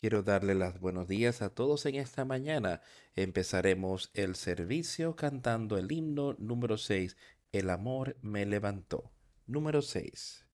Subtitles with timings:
[0.00, 2.80] Quiero darle los buenos días a todos en esta mañana.
[3.16, 7.18] Empezaremos el servicio cantando el himno número 6,
[7.52, 9.12] El amor me levantó.
[9.46, 10.46] Número 6.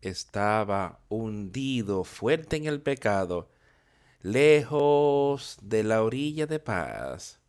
[0.00, 3.50] Estaba hundido fuerte en el pecado,
[4.22, 7.41] lejos de la orilla de paz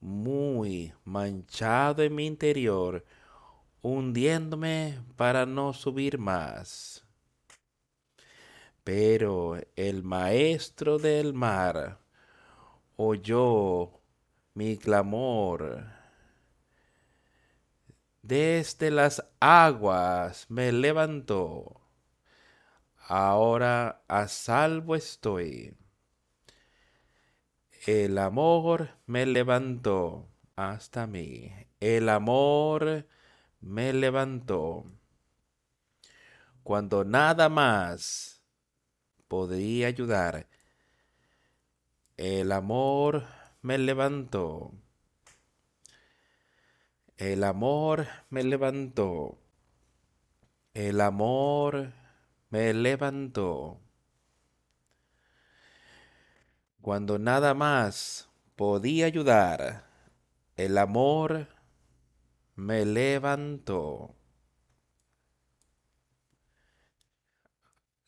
[0.00, 3.04] muy manchado en mi interior,
[3.82, 7.04] hundiéndome para no subir más.
[8.84, 11.98] Pero el maestro del mar
[12.96, 14.00] oyó
[14.54, 15.86] mi clamor.
[18.22, 21.80] Desde las aguas me levantó.
[23.08, 25.76] Ahora a salvo estoy.
[27.86, 31.52] El amor me levantó hasta mí.
[31.78, 33.06] El amor
[33.60, 34.90] me levantó.
[36.64, 38.42] Cuando nada más
[39.28, 40.48] podría ayudar.
[42.16, 43.24] El amor
[43.62, 44.72] me levantó.
[47.16, 49.38] El amor me levantó.
[50.74, 51.92] El amor
[52.50, 53.85] me levantó
[56.86, 59.90] cuando nada más podía ayudar,
[60.56, 61.48] el amor
[62.54, 64.14] me levantó.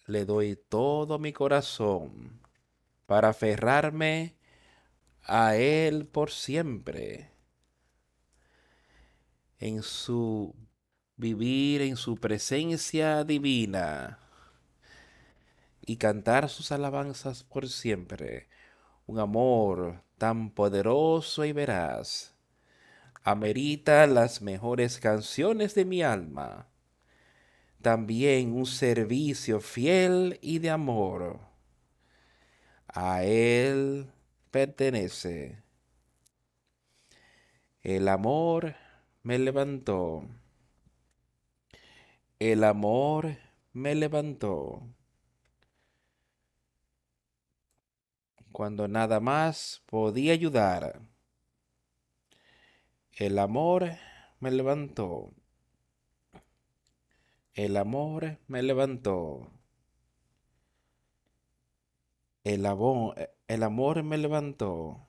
[0.06, 2.40] Le doy todo mi corazón
[3.06, 4.36] para aferrarme
[5.24, 7.32] a Él por siempre.
[9.58, 10.54] En su
[11.16, 14.20] vivir, en su presencia divina
[15.84, 18.46] y cantar sus alabanzas por siempre
[19.08, 22.38] un amor tan poderoso y veraz
[23.28, 26.66] amerita las mejores canciones de mi alma,
[27.82, 31.40] también un servicio fiel y de amor.
[32.86, 34.10] A Él
[34.50, 35.62] pertenece.
[37.82, 38.74] El amor
[39.22, 40.24] me levantó.
[42.38, 43.36] El amor
[43.74, 44.82] me levantó.
[48.58, 51.00] Cuando nada más podía ayudar.
[53.12, 53.92] El amor
[54.40, 55.32] me levantó.
[57.54, 59.52] El amor me levantó.
[62.42, 65.06] El amor, el amor me levantó.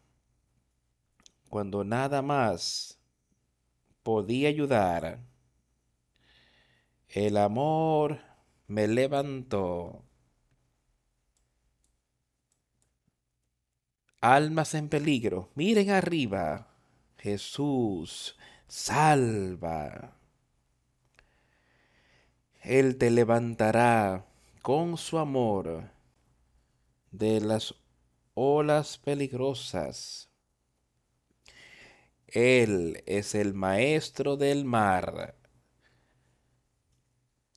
[1.49, 2.99] Cuando nada más
[4.03, 5.21] podía ayudar.
[7.07, 8.19] El amor
[8.67, 10.03] me levantó.
[14.21, 16.67] Almas en peligro, miren arriba.
[17.17, 18.37] Jesús,
[18.67, 20.15] salva.
[22.61, 24.25] Él te levantará
[24.61, 25.89] con su amor
[27.11, 27.75] de las
[28.33, 30.29] olas peligrosas.
[32.27, 35.35] Él es el maestro del mar.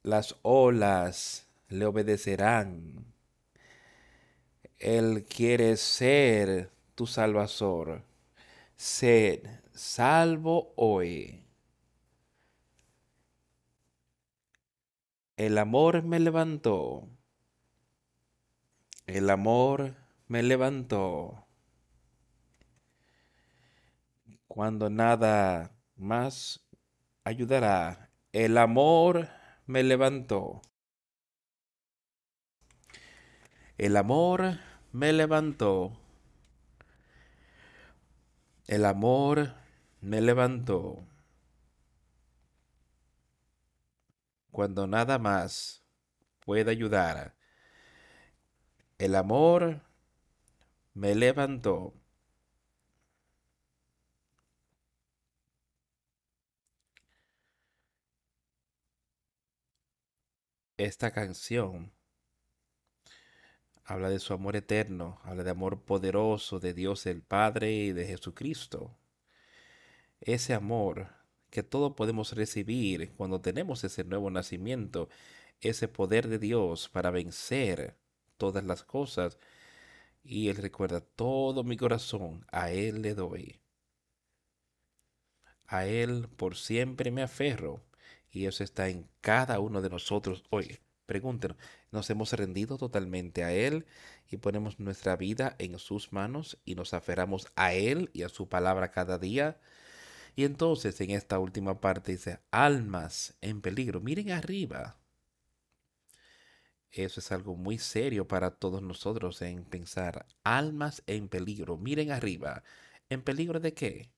[0.02, 3.11] Las olas le obedecerán.
[4.82, 8.02] Él quiere ser tu salvador.
[8.74, 11.46] Sed salvo hoy.
[15.36, 17.08] El amor me levantó.
[19.06, 19.94] El amor
[20.26, 21.46] me levantó.
[24.48, 26.66] Cuando nada más
[27.22, 29.28] ayudará, el amor
[29.64, 30.60] me levantó.
[33.78, 34.58] El amor
[34.92, 35.98] me levantó.
[38.66, 39.54] El amor
[40.00, 41.04] me levantó.
[44.50, 45.82] Cuando nada más
[46.40, 47.34] puede ayudar.
[48.98, 49.80] El amor
[50.94, 51.94] me levantó.
[60.76, 61.92] Esta canción
[63.84, 68.06] habla de su amor eterno, habla de amor poderoso de Dios el Padre y de
[68.06, 68.96] Jesucristo.
[70.20, 71.08] Ese amor
[71.50, 75.08] que todos podemos recibir cuando tenemos ese nuevo nacimiento,
[75.60, 77.96] ese poder de Dios para vencer
[78.36, 79.38] todas las cosas.
[80.22, 83.60] Y Él recuerda todo mi corazón, a Él le doy.
[85.66, 87.82] A Él por siempre me aferro.
[88.30, 90.78] Y eso está en cada uno de nosotros hoy.
[91.06, 91.56] Pregúntenos,
[91.90, 93.86] ¿nos hemos rendido totalmente a Él
[94.30, 98.48] y ponemos nuestra vida en sus manos y nos aferramos a Él y a su
[98.48, 99.58] palabra cada día?
[100.36, 104.96] Y entonces en esta última parte dice, almas en peligro, miren arriba.
[106.90, 112.62] Eso es algo muy serio para todos nosotros en pensar, almas en peligro, miren arriba.
[113.08, 114.10] ¿En peligro de qué?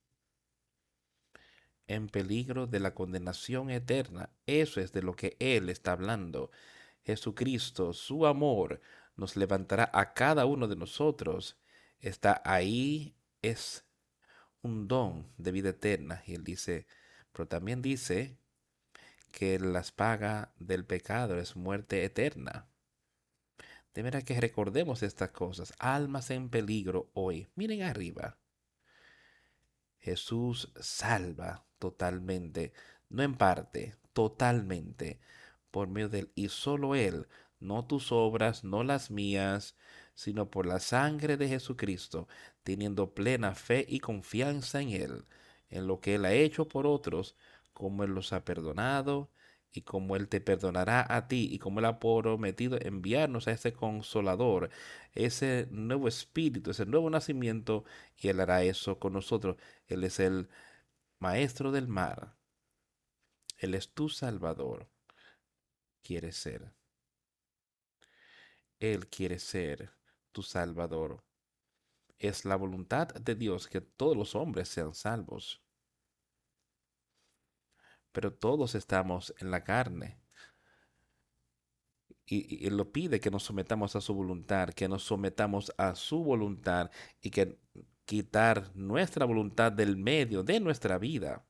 [1.87, 4.31] En peligro de la condenación eterna.
[4.47, 6.51] Eso es de lo que Él está hablando.
[7.05, 8.81] Jesucristo, su amor,
[9.17, 11.59] nos levantará a cada uno de nosotros.
[12.01, 13.85] Está ahí, es
[14.63, 16.23] un don de vida eterna.
[16.27, 16.87] Y él dice,
[17.33, 18.39] pero también dice
[19.31, 22.69] que las paga del pecado es muerte eterna.
[23.93, 27.49] De manera que recordemos estas cosas, almas en peligro hoy.
[27.55, 28.39] Miren arriba.
[30.05, 32.75] Jesús salva totalmente,
[33.09, 35.19] no en parte, totalmente,
[35.71, 36.31] por medio de él.
[36.35, 37.27] Y solo él,
[37.59, 39.77] no tus obras, no las mías,
[40.15, 42.29] sino por la sangre de Jesucristo,
[42.65, 45.25] teniendo plena fe y confianza en Él,
[45.71, 47.35] en lo que Él ha hecho por otros,
[47.73, 49.31] como Él los ha perdonado
[49.75, 53.73] y como Él te perdonará a ti y como Él ha prometido enviarnos a ese
[53.75, 54.71] consolador,
[55.13, 57.85] ese nuevo espíritu, ese nuevo nacimiento,
[58.17, 59.57] y Él hará eso con nosotros.
[59.89, 60.49] Él es el
[61.19, 62.37] maestro del mar.
[63.59, 64.89] Él es tu salvador.
[66.03, 66.73] Quiere ser.
[68.79, 69.93] Él quiere ser
[70.33, 71.25] tu Salvador.
[72.19, 75.64] Es la voluntad de Dios que todos los hombres sean salvos.
[78.15, 80.19] Pero todos estamos en la carne.
[82.27, 86.23] Y, Él lo pide que nos sometamos a su voluntad, que nos sometamos a su
[86.23, 86.91] voluntad
[87.21, 87.59] y que
[88.05, 91.45] quitar nuestra voluntad del medio de nuestra vida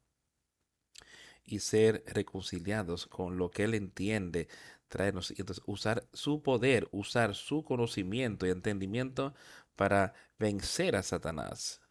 [1.44, 4.49] y ser reconciliados con lo que Él entiende
[4.88, 5.31] traernos.
[5.32, 9.34] Y entonces usar su poder, usar su conocimiento y entendimiento
[9.76, 11.82] para vencer a Satanás.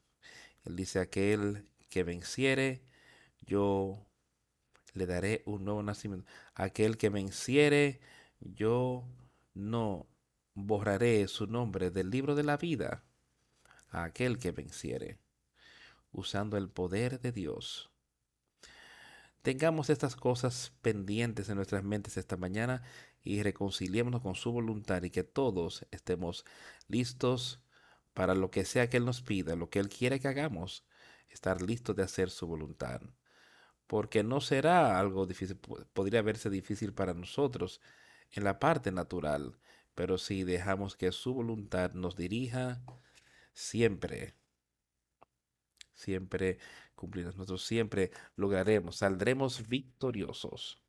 [0.65, 2.83] Él dice, aquel que venciere,
[3.41, 4.07] yo
[4.93, 6.29] le daré un nuevo nacimiento.
[6.55, 7.99] Aquel que venciere,
[8.39, 9.05] yo
[9.53, 10.07] no
[10.53, 13.03] borraré su nombre del libro de la vida.
[13.89, 15.19] A aquel que venciere,
[16.11, 17.93] usando el poder de Dios
[19.43, 22.81] Tengamos estas cosas pendientes en nuestras mentes esta mañana
[23.25, 26.45] y reconciliémonos con su voluntad y que todos estemos
[26.87, 27.61] listos
[28.13, 30.85] para lo que sea que Él nos pida, lo que Él quiere que hagamos,
[31.27, 33.01] estar listos de hacer su voluntad.
[33.93, 35.55] Porque no será algo difícil,
[35.93, 37.79] podría verse difícil para nosotros
[38.31, 39.59] en la parte natural,
[39.93, 42.81] pero si dejamos que su voluntad nos dirija,
[43.53, 44.33] siempre
[45.93, 46.57] siempre
[46.95, 47.37] cumpliremos.
[47.37, 50.81] Nosotros siempre lograremos, saldremos victoriosos.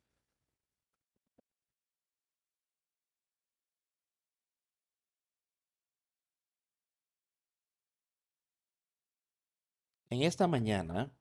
[10.09, 11.11] En esta mañana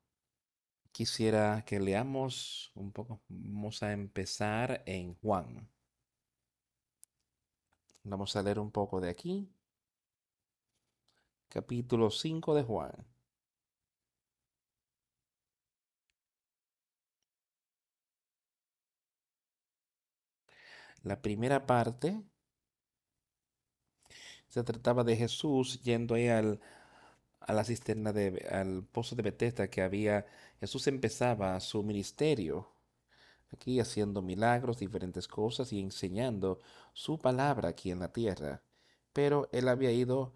[0.94, 3.20] quisiera que leamos un poco.
[3.28, 5.68] Vamos a empezar en Juan.
[8.04, 9.50] Vamos a leer un poco de aquí.
[11.48, 12.92] Capítulo 5 de Juan.
[21.02, 22.22] La primera parte
[24.48, 26.60] se trataba de Jesús yendo ahí al,
[27.46, 30.26] a la cisterna de, al pozo de Bethesda que había.
[30.60, 32.68] Jesús empezaba su ministerio
[33.52, 36.60] aquí haciendo milagros, diferentes cosas y enseñando
[36.92, 38.62] su palabra aquí en la tierra.
[39.12, 40.32] Pero él había ido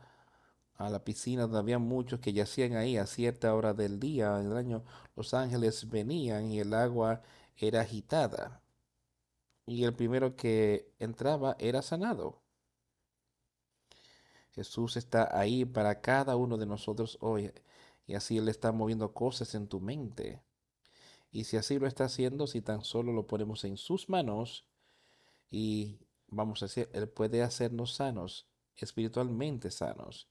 [0.76, 4.38] a la piscina donde había muchos que yacían ahí a cierta hora del día.
[4.40, 4.85] En el año
[5.16, 7.23] los ángeles venían y el agua
[7.56, 8.62] era agitada
[9.68, 12.40] y el primero que entraba era sanado.
[14.58, 17.52] Jesús está ahí para cada uno de nosotros hoy
[18.08, 20.42] y así Él está moviendo cosas en tu mente.
[21.30, 24.66] Y si así lo está haciendo, si tan solo lo ponemos en sus manos
[25.48, 30.28] y vamos a decir, Él puede hacernos sanos, espiritualmente sanos.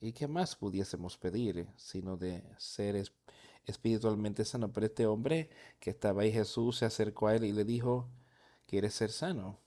[0.00, 3.00] ¿Y qué más pudiésemos pedir sino de ser
[3.64, 4.72] espiritualmente sano?
[4.72, 8.08] Pero este hombre que estaba ahí, Jesús se acercó a él y le dijo,
[8.66, 9.60] quiere ser sano.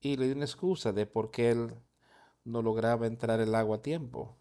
[0.00, 1.74] Y le dio una excusa de por qué él
[2.48, 4.36] no lograba entrar el agua a tiempo.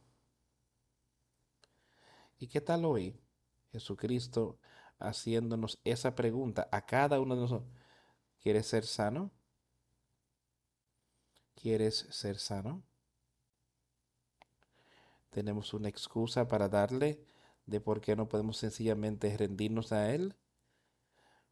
[2.39, 3.19] ¿Y qué tal hoy?
[3.71, 4.59] Jesucristo
[4.99, 7.69] haciéndonos esa pregunta a cada uno de nosotros.
[8.41, 9.31] ¿Quieres ser sano?
[11.55, 12.83] ¿Quieres ser sano?
[15.29, 17.23] Tenemos una excusa para darle
[17.65, 20.35] de por qué no podemos sencillamente rendirnos a Él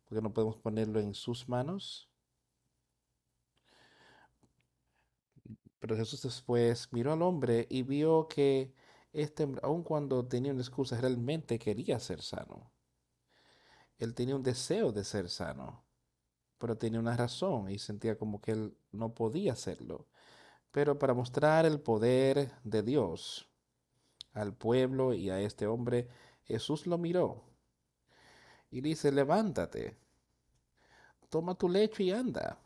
[0.05, 2.09] porque no podemos ponerlo en sus manos.
[5.85, 8.73] Pero Jesús después miró al hombre y vio que
[9.13, 12.71] este, aun cuando tenía una excusa, realmente quería ser sano.
[13.99, 15.83] Él tenía un deseo de ser sano,
[16.57, 20.07] pero tenía una razón y sentía como que él no podía hacerlo.
[20.71, 23.47] Pero para mostrar el poder de Dios
[24.33, 26.09] al pueblo y a este hombre,
[26.45, 27.43] Jesús lo miró
[28.71, 29.95] y dice, levántate,
[31.29, 32.64] toma tu lecho y anda.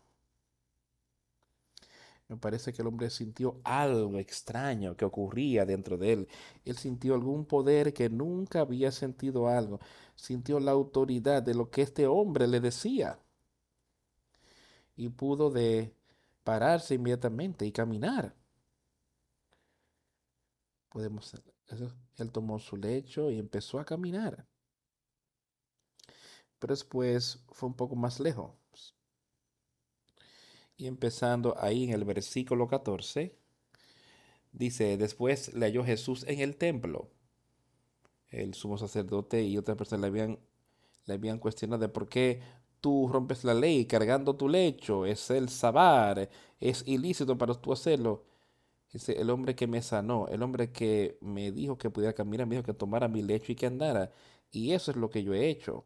[2.29, 6.27] Me parece que el hombre sintió algo extraño que ocurría dentro de él.
[6.63, 9.79] Él sintió algún poder que nunca había sentido algo.
[10.15, 13.19] Sintió la autoridad de lo que este hombre le decía.
[14.95, 15.95] Y pudo de
[16.43, 18.35] pararse inmediatamente y caminar.
[20.89, 21.33] Podemos
[22.17, 24.45] él tomó su lecho y empezó a caminar.
[26.59, 28.58] Pero después fue un poco más lejos.
[30.79, 33.35] Y empezando ahí en el versículo 14,
[34.53, 37.09] dice, después le halló Jesús en el templo.
[38.29, 40.39] El sumo sacerdote y otra persona le habían,
[41.05, 42.41] le habían cuestionado de por qué
[42.79, 46.29] tú rompes la ley cargando tu lecho, es el sabar,
[46.61, 48.23] es ilícito para tú hacerlo.
[48.93, 52.55] Dice, el hombre que me sanó, el hombre que me dijo que pudiera caminar, me
[52.55, 54.13] dijo que tomara mi lecho y que andara.
[54.49, 55.85] Y eso es lo que yo he hecho.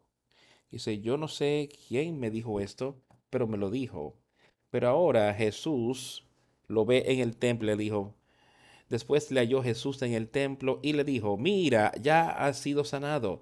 [0.70, 4.23] Dice, yo no sé quién me dijo esto, pero me lo dijo.
[4.74, 6.24] Pero ahora Jesús
[6.66, 8.12] lo ve en el templo le dijo,
[8.88, 13.40] después le halló Jesús en el templo y le dijo, mira, ya has sido sanado.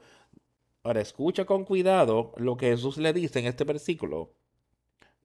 [0.82, 4.34] Ahora escucha con cuidado lo que Jesús le dice en este versículo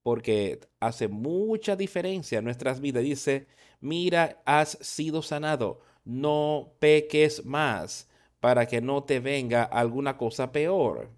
[0.01, 3.03] porque hace mucha diferencia en nuestras vidas.
[3.03, 3.47] Dice,
[3.81, 8.07] mira, has sido sanado, no peques más
[8.39, 11.16] para que no te venga alguna cosa peor.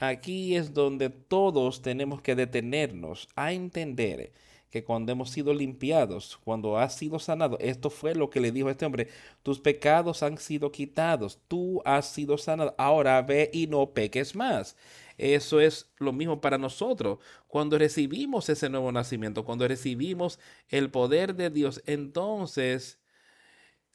[0.00, 4.32] Aquí es donde todos tenemos que detenernos a entender
[4.70, 8.68] que cuando hemos sido limpiados, cuando has sido sanado, esto fue lo que le dijo
[8.68, 9.08] a este hombre,
[9.42, 14.74] tus pecados han sido quitados, tú has sido sanado, ahora ve y no peques más.
[15.18, 17.18] Eso es lo mismo para nosotros.
[17.46, 20.38] Cuando recibimos ese nuevo nacimiento, cuando recibimos
[20.70, 23.00] el poder de Dios, entonces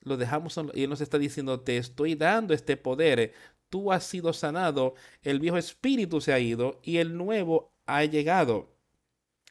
[0.01, 3.33] lo dejamos y Él nos está diciendo, te estoy dando este poder,
[3.75, 8.73] tú has sido sanado, el viejo espíritu se ha ido y el nuevo ha llegado.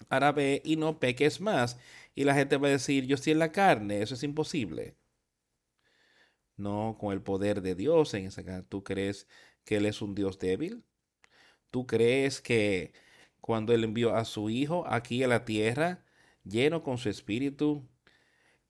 [0.08, 1.78] Ahora ve y no peques más.
[2.14, 4.96] Y la gente va a decir, yo estoy en la carne, eso es imposible.
[6.56, 8.62] No, con el poder de Dios en esa.
[8.62, 9.28] ¿Tú crees
[9.66, 10.84] que Él es un Dios débil?
[11.70, 12.94] ¿Tú crees que
[13.42, 16.02] cuando Él envió a su Hijo aquí a la tierra,
[16.44, 17.86] lleno con su espíritu,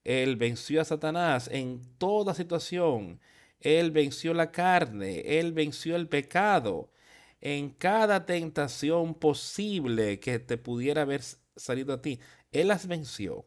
[0.04, 3.20] Él venció a Satanás en toda situación?
[3.64, 6.92] Él venció la carne, Él venció el pecado
[7.40, 11.22] en cada tentación posible que te pudiera haber
[11.56, 12.20] salido a ti.
[12.52, 13.46] Él las venció.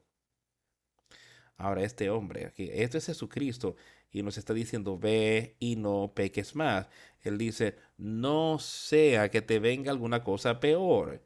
[1.56, 3.76] Ahora este hombre esto es Jesucristo
[4.12, 6.88] y nos está diciendo, ve y no peques más.
[7.22, 11.24] Él dice, no sea que te venga alguna cosa peor.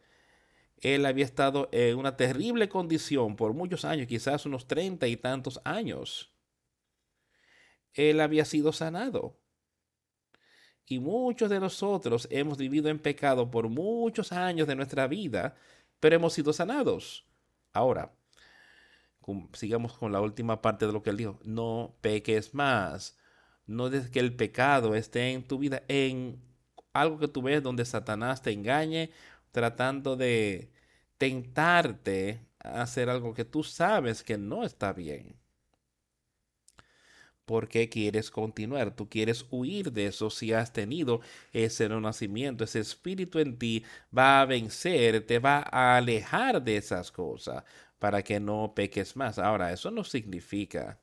[0.78, 5.62] Él había estado en una terrible condición por muchos años, quizás unos treinta y tantos
[5.64, 6.31] años.
[7.94, 9.38] Él había sido sanado.
[10.86, 15.56] Y muchos de nosotros hemos vivido en pecado por muchos años de nuestra vida,
[16.00, 17.26] pero hemos sido sanados.
[17.74, 18.14] Ahora,
[19.54, 23.18] sigamos con la última parte de lo que él dijo, no peques más.
[23.68, 26.42] No dejes que el pecado esté en tu vida, en
[26.94, 29.12] algo que tú ves donde Satanás te engañe,
[29.52, 30.72] tratando de
[31.18, 35.41] tentarte a hacer algo que tú sabes que no está bien.
[37.52, 38.96] ¿Por qué quieres continuar?
[38.96, 41.20] Tú quieres huir de eso si has tenido
[41.52, 43.84] ese renacimiento, ese espíritu en ti
[44.18, 47.66] va a vencer, te va a alejar de esas cosas
[48.00, 49.38] para que no peques más.
[49.38, 51.02] Ahora, eso no significa,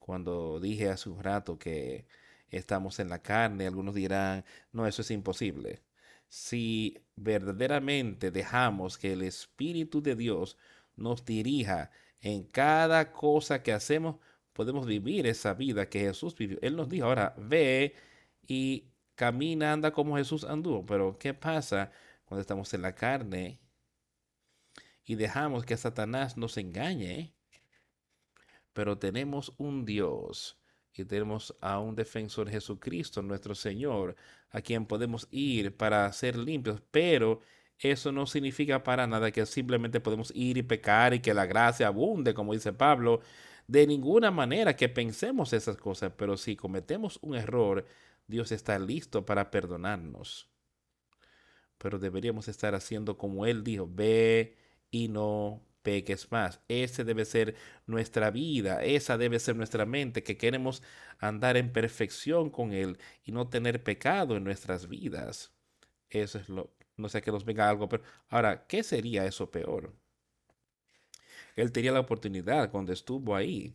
[0.00, 2.08] cuando dije hace un rato que
[2.50, 5.82] estamos en la carne, algunos dirán, no, eso es imposible.
[6.28, 10.56] Si verdaderamente dejamos que el Espíritu de Dios
[10.96, 14.16] nos dirija en cada cosa que hacemos,
[14.58, 16.58] podemos vivir esa vida que Jesús vivió.
[16.62, 17.94] Él nos dijo, ahora ve
[18.48, 20.84] y camina, anda como Jesús anduvo.
[20.84, 21.92] Pero ¿qué pasa
[22.24, 23.60] cuando estamos en la carne
[25.04, 27.32] y dejamos que Satanás nos engañe.
[28.72, 30.58] Pero tenemos un Dios
[30.92, 34.16] y tenemos a un defensor Jesucristo, nuestro Señor,
[34.50, 36.82] a quien podemos ir para ser limpios.
[36.90, 37.42] Pero
[37.78, 41.86] eso no significa para nada que simplemente podemos ir y pecar y que la gracia
[41.86, 43.20] abunde, como dice Pablo.
[43.68, 47.84] De ninguna manera que pensemos esas cosas, pero si cometemos un error,
[48.26, 50.48] Dios está listo para perdonarnos.
[51.76, 54.56] Pero deberíamos estar haciendo como Él dijo, ve
[54.90, 56.60] y no peques más.
[56.68, 57.56] Ese debe ser
[57.86, 60.82] nuestra vida, esa debe ser nuestra mente, que queremos
[61.18, 65.52] andar en perfección con Él y no tener pecado en nuestras vidas.
[66.10, 69.94] Eso es lo, no sé que nos venga algo, pero ahora, ¿qué sería eso peor?
[71.58, 73.74] Él tenía la oportunidad cuando estuvo ahí.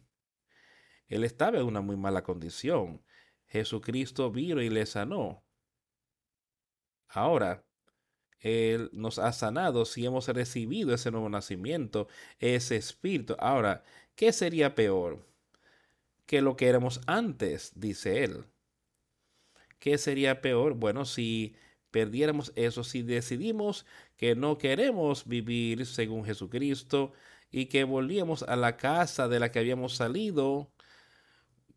[1.09, 3.03] Él estaba en una muy mala condición.
[3.45, 5.43] Jesucristo vino y le sanó.
[7.09, 7.65] Ahora,
[8.39, 12.07] Él nos ha sanado si hemos recibido ese nuevo nacimiento,
[12.39, 13.35] ese espíritu.
[13.37, 13.83] Ahora,
[14.15, 15.27] ¿qué sería peor
[16.25, 17.73] que lo que éramos antes?
[17.75, 18.45] Dice Él.
[19.79, 20.75] ¿Qué sería peor?
[20.75, 21.57] Bueno, si
[21.91, 23.85] perdiéramos eso, si decidimos
[24.15, 27.11] que no queremos vivir según Jesucristo
[27.53, 30.71] y que volvíamos a la casa de la que habíamos salido,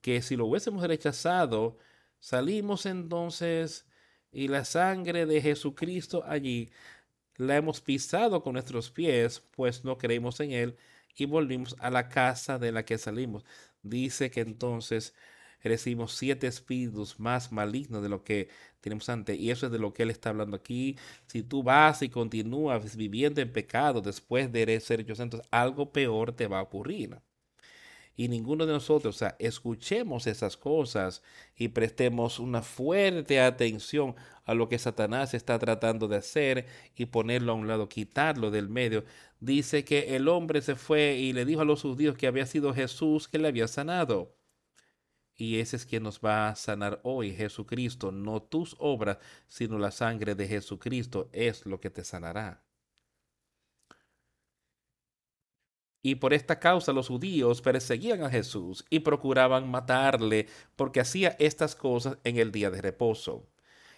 [0.00, 1.78] que si lo hubiésemos rechazado,
[2.18, 3.86] salimos entonces
[4.32, 6.70] y la sangre de Jesucristo allí
[7.36, 10.76] la hemos pisado con nuestros pies, pues no creímos en Él
[11.14, 13.44] y volvimos a la casa de la que salimos.
[13.82, 15.14] Dice que entonces
[15.62, 18.48] recibimos siete espíritus más malignos de lo que
[18.80, 19.38] tenemos antes.
[19.38, 20.96] Y eso es de lo que él está hablando aquí.
[21.26, 26.32] Si tú vas y continúas viviendo en pecado después de ser hecho santos, algo peor
[26.32, 27.18] te va a ocurrir.
[28.18, 31.22] Y ninguno de nosotros, o sea, escuchemos esas cosas
[31.54, 34.14] y prestemos una fuerte atención
[34.46, 38.70] a lo que Satanás está tratando de hacer y ponerlo a un lado, quitarlo del
[38.70, 39.04] medio.
[39.40, 42.72] Dice que el hombre se fue y le dijo a los judíos que había sido
[42.72, 44.35] Jesús que le había sanado
[45.36, 48.10] y ese es quien nos va a sanar hoy, Jesucristo.
[48.10, 52.62] No tus obras, sino la sangre de Jesucristo es lo que te sanará.
[56.02, 61.74] Y por esta causa los judíos perseguían a Jesús y procuraban matarle porque hacía estas
[61.74, 63.48] cosas en el día de reposo.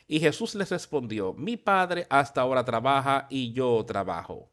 [0.06, 4.50] Y Jesús les respondió, mi Padre hasta ahora trabaja y yo trabajo.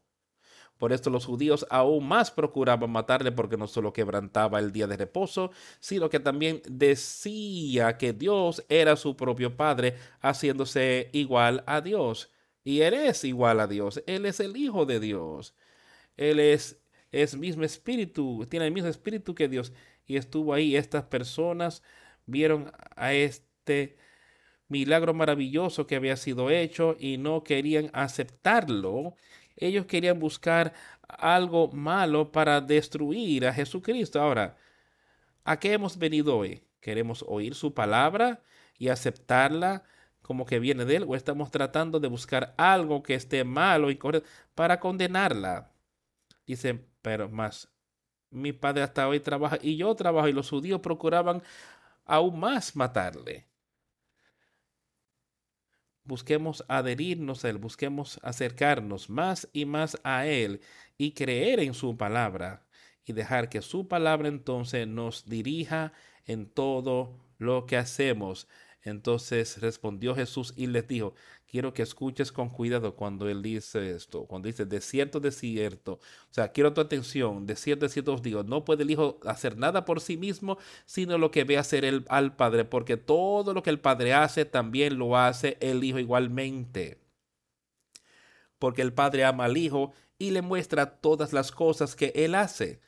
[0.78, 4.96] Por esto los judíos aún más procuraban matarle porque no solo quebrantaba el día de
[4.96, 12.30] reposo, sino que también decía que Dios era su propio Padre, haciéndose igual a Dios.
[12.64, 15.54] Y Él es igual a Dios, Él es el Hijo de Dios.
[16.16, 16.78] Él es,
[17.12, 19.72] es mismo espíritu, tiene el mismo espíritu que Dios.
[20.06, 21.82] Y estuvo ahí, estas personas
[22.26, 23.96] vieron a este
[24.68, 29.14] milagro maravilloso que había sido hecho y no querían aceptarlo
[29.56, 30.74] ellos querían buscar
[31.08, 34.20] algo malo para destruir a Jesucristo.
[34.20, 34.56] Ahora,
[35.44, 36.62] ¿a qué hemos venido hoy?
[36.80, 38.42] ¿Queremos oír su palabra
[38.78, 39.82] y aceptarla
[40.22, 41.04] como que viene de él?
[41.08, 45.72] ¿O estamos tratando de buscar algo que esté malo y correcto para condenarla?
[46.46, 47.68] Dice, pero más,
[48.30, 51.42] mi padre hasta hoy trabaja y yo trabajo y los judíos procuraban
[52.04, 53.46] aún más matarle
[56.06, 60.60] busquemos adherirnos a Él, busquemos acercarnos más y más a Él
[60.98, 62.62] y creer en su palabra
[63.04, 65.92] y dejar que su palabra entonces nos dirija
[66.24, 68.48] en todo lo que hacemos.
[68.86, 71.12] Entonces respondió Jesús y les dijo,
[71.50, 75.94] quiero que escuches con cuidado cuando él dice esto, cuando dice de cierto, de cierto.
[75.94, 79.18] O sea, quiero tu atención, de cierto, de cierto os digo, no puede el Hijo
[79.24, 83.54] hacer nada por sí mismo, sino lo que ve hacer él al Padre, porque todo
[83.54, 87.00] lo que el Padre hace, también lo hace el Hijo igualmente.
[88.60, 92.80] Porque el Padre ama al Hijo y le muestra todas las cosas que él hace,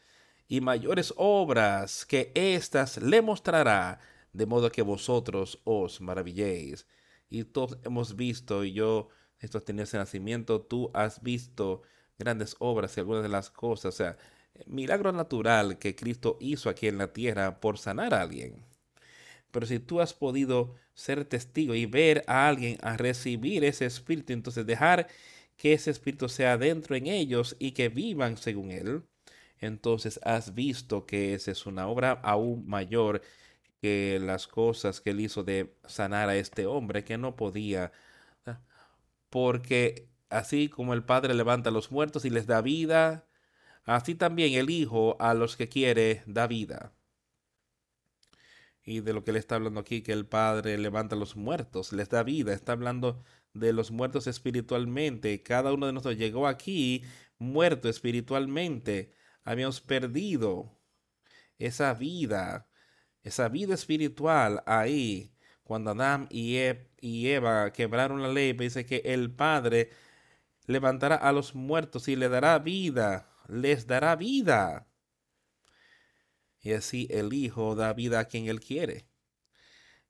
[0.47, 3.99] y mayores obras que éstas le mostrará
[4.39, 6.87] de modo que vosotros os maravilléis.
[7.29, 9.09] Y todos hemos visto, y yo,
[9.41, 11.83] esto tenía ese nacimiento, tú has visto
[12.19, 14.17] grandes obras y algunas de las cosas, o sea,
[14.67, 18.65] milagro natural que Cristo hizo aquí en la tierra por sanar a alguien.
[19.51, 24.33] Pero si tú has podido ser testigo y ver a alguien a recibir ese espíritu,
[24.33, 25.09] entonces dejar
[25.57, 29.03] que ese espíritu sea dentro en ellos y que vivan según él,
[29.61, 33.23] entonces has visto que esa es una obra aún mayor
[33.81, 37.93] que las cosas que él hizo de sanar a este hombre que no podía,
[39.31, 43.27] porque así como el Padre levanta a los muertos y les da vida,
[43.85, 46.93] así también el Hijo a los que quiere da vida.
[48.83, 51.93] Y de lo que él está hablando aquí, que el Padre levanta a los muertos,
[51.93, 55.43] les da vida, está hablando de los muertos espiritualmente.
[55.43, 57.05] Cada uno de nosotros llegó aquí
[57.39, 59.13] muerto espiritualmente.
[59.45, 60.79] Habíamos perdido
[61.59, 62.69] esa vida
[63.23, 66.57] esa vida espiritual ahí, cuando Adán y,
[67.29, 69.91] Eva quebraron la ley, dice que el Padre
[70.67, 74.89] levantará a los muertos y le dará vida, les dará vida.
[76.61, 79.07] Y así el Hijo da vida a quien Él quiere.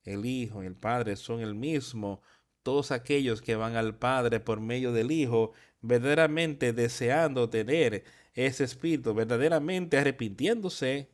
[0.03, 2.23] El Hijo y el Padre son el mismo.
[2.63, 9.15] todos aquellos que van al Padre por medio del Hijo, verdaderamente deseando tener ese espíritu,
[9.15, 11.11] verdaderamente arrepintiéndose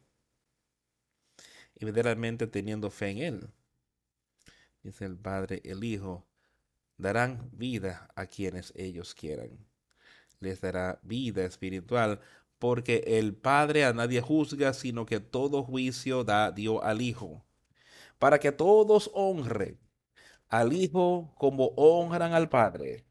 [1.85, 3.49] verdaderamente teniendo fe en Él.
[4.83, 6.27] Dice el Padre, el Hijo,
[6.99, 9.59] darán vida a quienes ellos quieran.
[10.41, 12.21] Les dará vida espiritual,
[12.59, 17.45] porque el Padre a nadie juzga, sino que todo juicio da dio al Hijo,
[18.19, 19.79] para que todos honren
[20.49, 23.05] al Hijo como honran al Padre.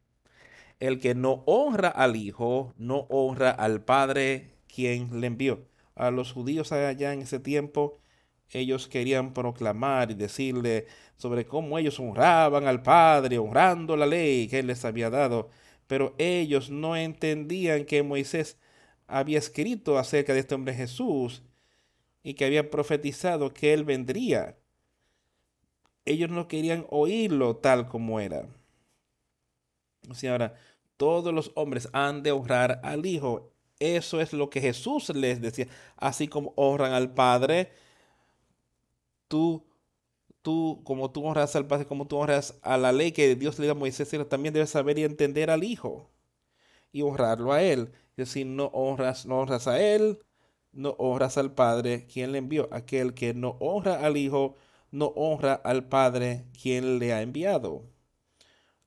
[0.80, 5.68] El que no honra al Hijo, no honra al Padre quien le envió.
[5.96, 8.03] A los judíos allá en ese tiempo,
[8.60, 10.88] ellos querían proclamar y decirle
[11.18, 15.50] sobre cómo ellos honraban al Padre, honrando la ley que Él les había dado,
[15.88, 18.58] pero ellos no entendían que Moisés
[19.08, 21.44] había escrito acerca de este hombre Jesús
[22.24, 24.58] y que había profetizado que Él vendría.
[26.06, 28.48] Ellos no querían oírlo tal como era.
[30.10, 30.56] O ahora,
[30.98, 33.52] todos los hombres han de honrar al Hijo.
[33.80, 35.68] Eso es lo que Jesús les decía.
[35.98, 37.72] Así como honran al Padre,
[39.34, 39.66] tú,
[40.44, 43.66] tú, como tú honras al Padre, como tú honras a la ley que Dios le
[43.66, 46.12] dio a Moisés, también debes saber y entender al Hijo
[46.92, 47.94] y honrarlo a Él.
[48.12, 50.20] Es decir, no honras, no honras a Él,
[50.72, 52.70] no honras al Padre, quien le envió.
[52.72, 54.56] Aquel que no honra al Hijo,
[54.92, 57.90] no honra al Padre, quien le ha enviado.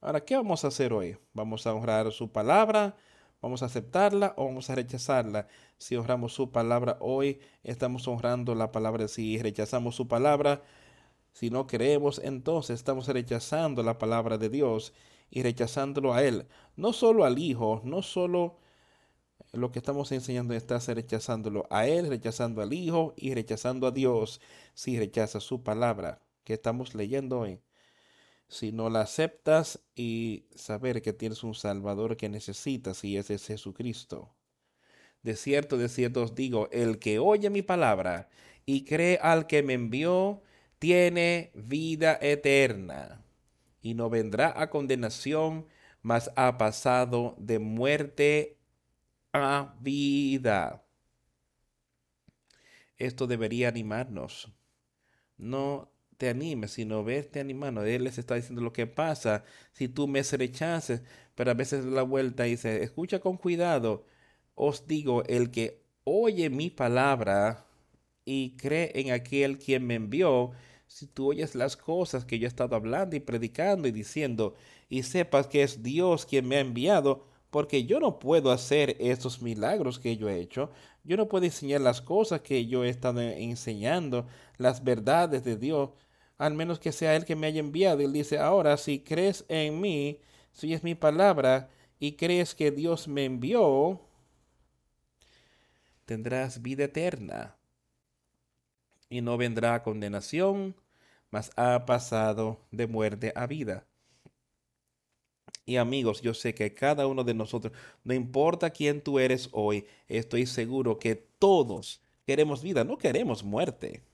[0.01, 1.19] Ahora, ¿qué vamos a hacer hoy?
[1.33, 2.95] ¿Vamos a honrar su palabra?
[3.43, 5.47] ¿Vamos a aceptarla o vamos a rechazarla?
[5.79, 9.09] Si honramos su palabra hoy, estamos honrando la palabra.
[9.09, 10.63] Si rechazamos su palabra,
[11.33, 14.95] si no creemos, entonces estamos rechazando la palabra de Dios
[15.31, 16.47] y rechazándolo a Él.
[16.77, 18.59] No solo al Hijo, no solo
[19.53, 24.41] lo que estamos enseñando está rechazándolo a Él, rechazando al Hijo y rechazando a Dios
[24.75, 27.61] si rechaza su palabra que estamos leyendo hoy
[28.49, 33.47] si no la aceptas y saber que tienes un Salvador que necesitas y ese es
[33.47, 34.35] Jesucristo.
[35.23, 38.29] De cierto, de cierto os digo, el que oye mi palabra
[38.65, 40.43] y cree al que me envió,
[40.79, 43.25] tiene vida eterna
[43.83, 45.67] y no vendrá a condenación,
[46.03, 48.59] mas ha pasado de muerte
[49.33, 50.85] a vida.
[52.97, 54.53] Esto debería animarnos.
[55.37, 57.85] No te anime, sino verte animando.
[57.85, 61.03] Él les está diciendo lo que pasa si tú me rechaces,
[61.35, 64.07] pero a veces la vuelta dice, escucha con cuidado.
[64.55, 67.67] Os digo, el que oye mi palabra
[68.25, 70.53] y cree en aquel quien me envió,
[70.87, 74.55] si tú oyes las cosas que yo he estado hablando y predicando y diciendo,
[74.89, 79.43] y sepas que es Dios quien me ha enviado, porque yo no puedo hacer estos
[79.43, 80.71] milagros que yo he hecho,
[81.07, 84.27] yo no puedo enseñar las cosas que yo he estado enseñando,
[84.59, 85.91] las verdades de Dios,
[86.37, 88.01] al menos que sea Él que me haya enviado.
[88.01, 90.21] Él dice, ahora si crees en mí,
[90.53, 94.01] si es mi palabra, y crees que Dios me envió,
[96.05, 97.57] tendrás vida eterna.
[99.09, 100.75] Y no vendrá condenación,
[101.31, 103.87] mas ha pasado de muerte a vida.
[105.67, 107.73] Y amigos, yo sé que cada uno de nosotros,
[108.05, 114.05] no importa quién tú eres hoy, estoy seguro que todos queremos vida, no queremos muerte.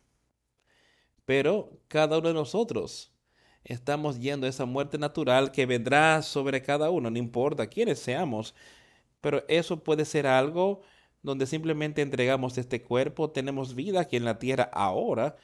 [1.26, 3.12] Pero cada uno de nosotros
[3.64, 8.54] estamos yendo a esa muerte natural que vendrá sobre cada uno, no importa quiénes seamos.
[9.20, 10.82] Pero eso puede ser algo
[11.22, 15.36] donde simplemente entregamos este cuerpo, tenemos vida aquí en la tierra ahora.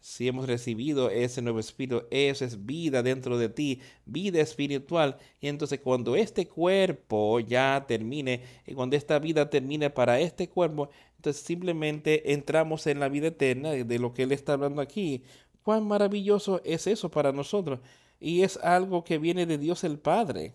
[0.00, 5.18] Si hemos recibido ese nuevo espíritu, eso es vida dentro de ti, vida espiritual.
[5.40, 10.88] Y entonces cuando este cuerpo ya termine, y cuando esta vida termine para este cuerpo,
[11.16, 15.24] entonces simplemente entramos en la vida eterna de lo que Él está hablando aquí.
[15.62, 17.80] Cuán maravilloso es eso para nosotros.
[18.20, 20.54] Y es algo que viene de Dios el Padre.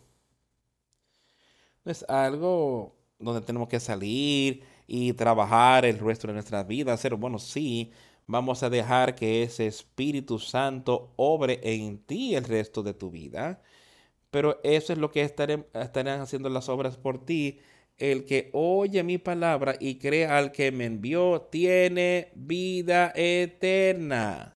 [1.83, 6.93] No es algo donde tenemos que salir y trabajar el resto de nuestra vida.
[6.93, 7.91] Hacer, bueno, sí,
[8.27, 13.61] vamos a dejar que ese Espíritu Santo obre en ti el resto de tu vida.
[14.31, 17.59] Pero eso es lo que estarán haciendo las obras por ti
[17.97, 24.53] el que oye mi palabra y cree al que me envió tiene vida eterna.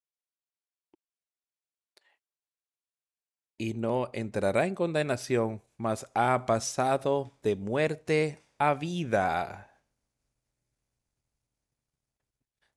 [3.60, 9.66] Y no entrará en condenación, mas ha pasado de muerte a vida.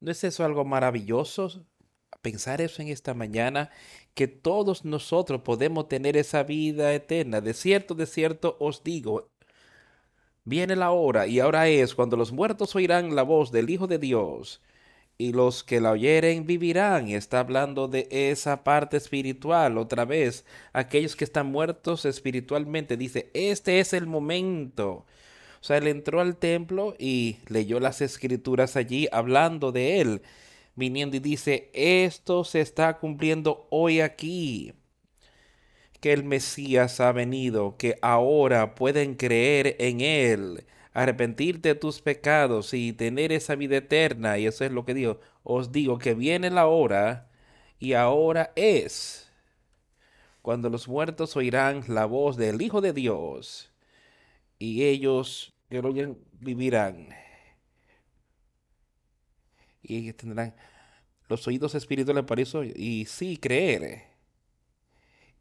[0.01, 1.65] ¿No es eso algo maravilloso?
[2.23, 3.71] Pensar eso en esta mañana,
[4.15, 7.41] que todos nosotros podemos tener esa vida eterna.
[7.41, 9.31] De cierto, de cierto os digo,
[10.45, 13.99] Viene la hora, y ahora es, cuando los muertos oirán la voz del Hijo de
[13.99, 14.61] Dios,
[15.19, 17.09] y los que la oyeren vivirán.
[17.09, 19.77] Está hablando de esa parte espiritual.
[19.79, 22.97] Otra vez, aquellos que están muertos espiritualmente.
[22.97, 25.05] Dice, este es el momento.
[25.61, 30.23] O sea, él entró al templo y leyó las escrituras allí hablando de él,
[30.75, 34.75] viniendo y dice, esto se está cumpliendo hoy aquí
[36.01, 42.75] que el Mesías ha venido, que ahora pueden creer en Él, arrepentirte de tus pecados
[42.75, 44.39] y tener esa vida eterna.
[44.39, 45.21] Y eso es lo que digo.
[45.43, 47.29] Os digo que viene la hora
[47.79, 49.31] y ahora es
[50.43, 53.70] cuando los muertos oirán la voz del Hijo de Dios
[54.61, 57.09] y ellos que lo oyen vivirán
[59.83, 60.55] y tendrán
[61.29, 64.11] los oídos espirituales para eso y sí creer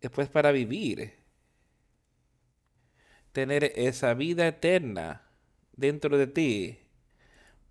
[0.02, 1.14] después para vivir,
[3.32, 5.24] tener esa vida eterna
[5.74, 6.80] dentro de ti.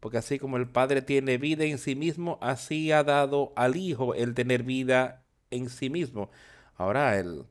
[0.00, 4.14] Porque así como el Padre tiene vida en sí mismo, así ha dado al Hijo
[4.14, 6.30] el tener vida en sí mismo.
[6.76, 7.46] Ahora el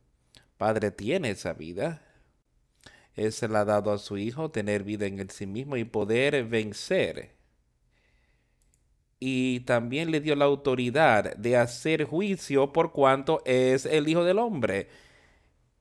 [0.57, 2.06] Padre tiene esa vida.
[3.31, 7.35] Se la ha dado a su Hijo tener vida en sí mismo y poder vencer.
[9.19, 14.39] Y también le dio la autoridad de hacer juicio por cuanto es el Hijo del
[14.39, 14.89] Hombre.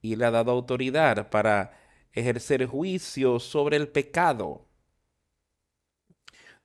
[0.02, 1.78] Y le ha dado autoridad para
[2.12, 4.66] ejercer juicio sobre el pecado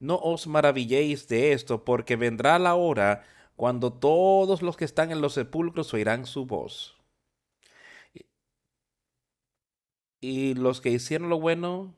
[0.02, 3.24] no os maravilléis de esto, porque vendrá la hora
[3.56, 7.01] cuando todos los que están en los sepulcros oirán su voz.
[10.22, 11.94] Y los que hicieron lo bueno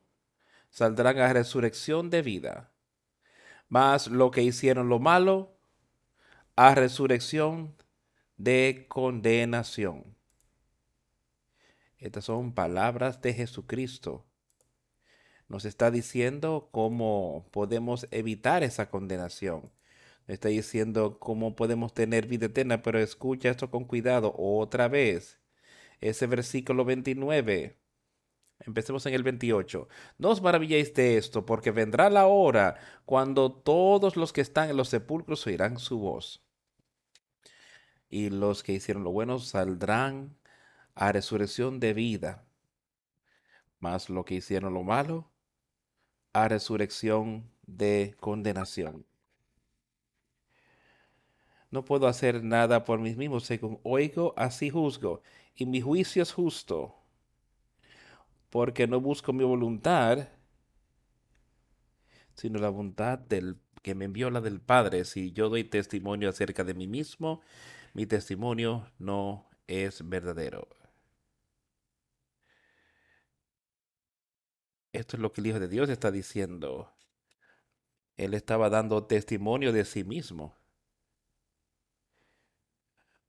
[0.69, 2.71] saldrán a resurrección de vida.
[3.69, 5.55] Mas los que hicieron lo malo
[6.55, 7.75] a resurrección
[8.37, 10.15] de condenación.
[11.99, 14.25] Estas son palabras de Jesucristo
[15.53, 19.71] nos está diciendo cómo podemos evitar esa condenación.
[20.27, 25.39] Nos está diciendo cómo podemos tener vida eterna, pero escucha esto con cuidado otra vez.
[26.01, 27.77] Ese versículo 29.
[28.65, 29.87] Empecemos en el 28.
[30.17, 34.77] No os maravilléis de esto, porque vendrá la hora cuando todos los que están en
[34.77, 36.41] los sepulcros oirán su voz.
[38.09, 40.37] Y los que hicieron lo bueno saldrán
[40.95, 42.45] a resurrección de vida.
[43.79, 45.31] Mas lo que hicieron lo malo
[46.31, 49.05] a resurrección de condenación.
[51.69, 55.21] No puedo hacer nada por mí mismo, según oigo, así juzgo,
[55.55, 57.02] y mi juicio es justo,
[58.53, 60.27] porque no busco mi voluntad,
[62.35, 65.05] sino la voluntad del que me envió la del Padre.
[65.05, 67.41] Si yo doy testimonio acerca de mí mismo,
[67.95, 70.67] mi testimonio no es verdadero.
[74.91, 76.93] Esto es lo que el Hijo de Dios está diciendo.
[78.17, 80.55] Él estaba dando testimonio de sí mismo.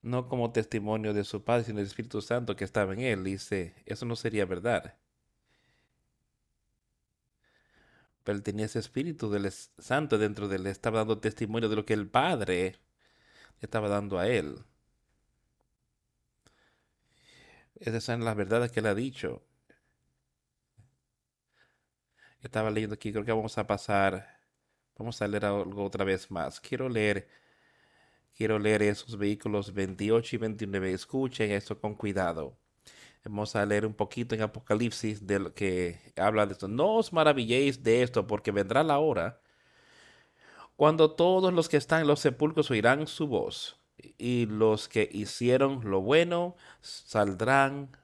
[0.03, 3.25] No como testimonio de su Padre, sino del Espíritu Santo que estaba en él.
[3.25, 4.99] Dice, eso no sería verdad.
[8.25, 10.67] Pero él tenía ese Espíritu del Santo dentro de él.
[10.67, 12.77] Estaba dando testimonio de lo que el Padre
[13.61, 14.65] estaba dando a él.
[17.77, 19.43] Esas son las verdades que él ha dicho.
[22.43, 24.39] Estaba leyendo aquí, creo que vamos a pasar,
[24.99, 26.61] vamos a leer algo otra vez más.
[26.61, 27.29] Quiero leer,
[28.37, 30.93] quiero leer esos vehículos 28 y 29.
[30.93, 32.59] Escuchen esto con cuidado.
[33.25, 36.69] Vamos a leer un poquito en Apocalipsis de lo que habla de esto.
[36.69, 39.41] No os maravilléis de esto, porque vendrá la hora
[40.77, 43.79] cuando todos los que están en los sepulcros oirán su voz,
[44.19, 47.97] y los que hicieron lo bueno saldrán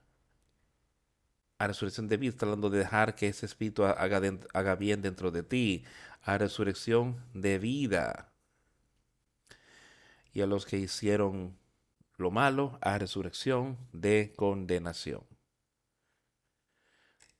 [1.58, 4.22] a resurrección de vida, hablando de dejar que ese espíritu haga,
[4.54, 5.84] haga bien dentro de ti,
[6.22, 8.32] a resurrección de vida.
[10.32, 11.58] Y a los que hicieron
[12.20, 15.26] lo malo, a resurrección de condenación.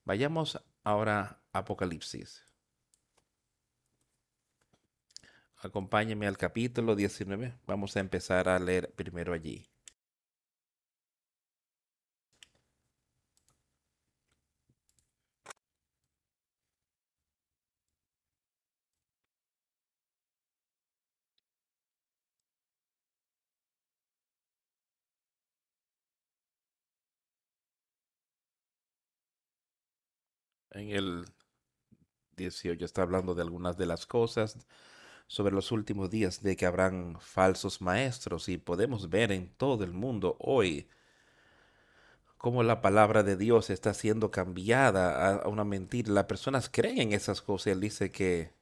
[0.05, 2.45] Vayamos ahora a Apocalipsis.
[5.59, 7.59] Acompáñeme al capítulo 19.
[7.67, 9.69] Vamos a empezar a leer primero allí.
[30.81, 31.27] En el
[32.37, 34.57] 18 está hablando de algunas de las cosas
[35.27, 39.93] sobre los últimos días de que habrán falsos maestros y podemos ver en todo el
[39.93, 40.89] mundo hoy
[42.39, 46.13] cómo la palabra de Dios está siendo cambiada a, una mentira.
[46.13, 47.69] Las personas creen en esas cosas.
[47.69, 48.55] Él dice que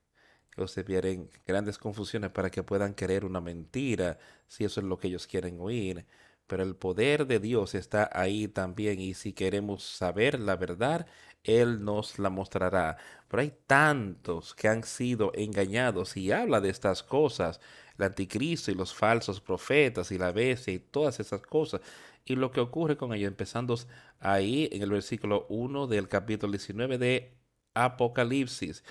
[0.57, 4.99] o se vienen grandes confusiones para que puedan creer una mentira, si eso es lo
[4.99, 6.05] que ellos quieren oír.
[6.49, 11.07] Pero el poder de Dios está ahí también y si queremos saber la verdad,
[11.45, 12.97] Él nos la mostrará.
[13.29, 17.61] Pero hay tantos que han sido engañados y habla de estas cosas,
[17.99, 21.81] el anticristo y los falsos profetas y la bestia y todas esas cosas.
[22.25, 23.77] Y lo que ocurre con ellos, empezando
[24.21, 27.33] ahí en el versículo 1 del capítulo 19 de
[27.75, 28.83] Apocalipsis.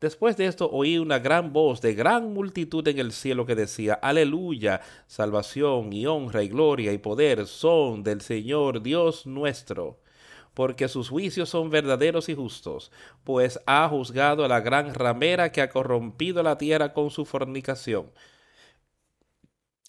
[0.00, 3.94] Después de esto oí una gran voz de gran multitud en el cielo que decía,
[3.94, 10.00] Aleluya, salvación y honra y gloria y poder son del Señor Dios nuestro,
[10.54, 12.90] porque sus juicios son verdaderos y justos,
[13.24, 18.10] pues ha juzgado a la gran ramera que ha corrompido la tierra con su fornicación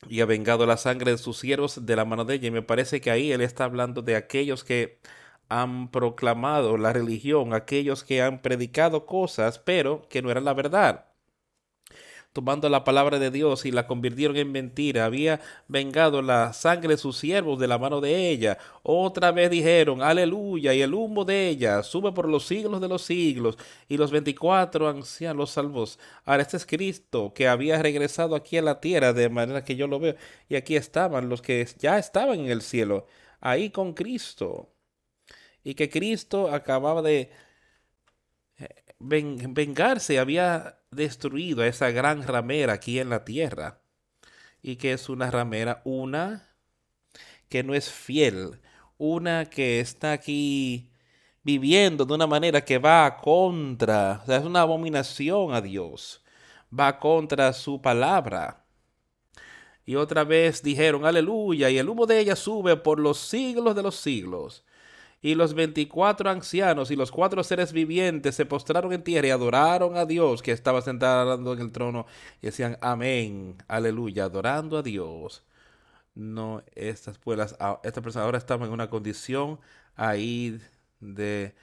[0.10, 2.48] y ha vengado la sangre de sus siervos de la mano de ella.
[2.48, 5.00] Y me parece que ahí él está hablando de aquellos que
[5.52, 11.08] han proclamado la religión, aquellos que han predicado cosas, pero que no eran la verdad.
[12.32, 16.98] Tomando la palabra de Dios y la convirtieron en mentira, había vengado la sangre de
[16.98, 18.58] sus siervos de la mano de ella.
[18.84, 23.02] Otra vez dijeron, aleluya, y el humo de ella sube por los siglos de los
[23.02, 23.58] siglos.
[23.90, 26.00] Y los veinticuatro ancianos salvos.
[26.24, 29.88] Ahora este es Cristo que había regresado aquí a la tierra de manera que yo
[29.88, 30.16] lo veo.
[30.48, 33.08] Y aquí estaban los que ya estaban en el cielo,
[33.42, 34.70] ahí con Cristo
[35.64, 37.32] y que Cristo acababa de
[38.58, 43.82] eh, vengarse, había destruido a esa gran ramera aquí en la tierra.
[44.62, 46.56] Y que es una ramera, una
[47.50, 48.62] que no es fiel,
[48.98, 50.92] una que está aquí
[51.44, 56.24] viviendo de una manera que va contra, o sea, es una abominación a Dios,
[56.78, 58.66] va contra su palabra.
[59.86, 63.84] Y otra vez dijeron, aleluya, y el humo de ella sube por los siglos de
[63.84, 64.64] los siglos.
[65.22, 69.96] Y los veinticuatro ancianos y los cuatro seres vivientes se postraron en tierra y adoraron
[69.96, 72.08] a Dios que estaba sentado en el trono
[72.42, 75.44] y decían amén, aleluya, adorando a Dios.
[76.16, 79.60] No, estas pues esta persona ahora estaba en una condición
[79.96, 80.60] ahí
[81.00, 81.54] de,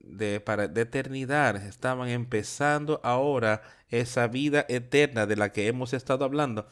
[0.00, 1.56] de, para, de eternidad.
[1.56, 6.66] Estaban empezando ahora esa vida eterna de la que hemos estado hablando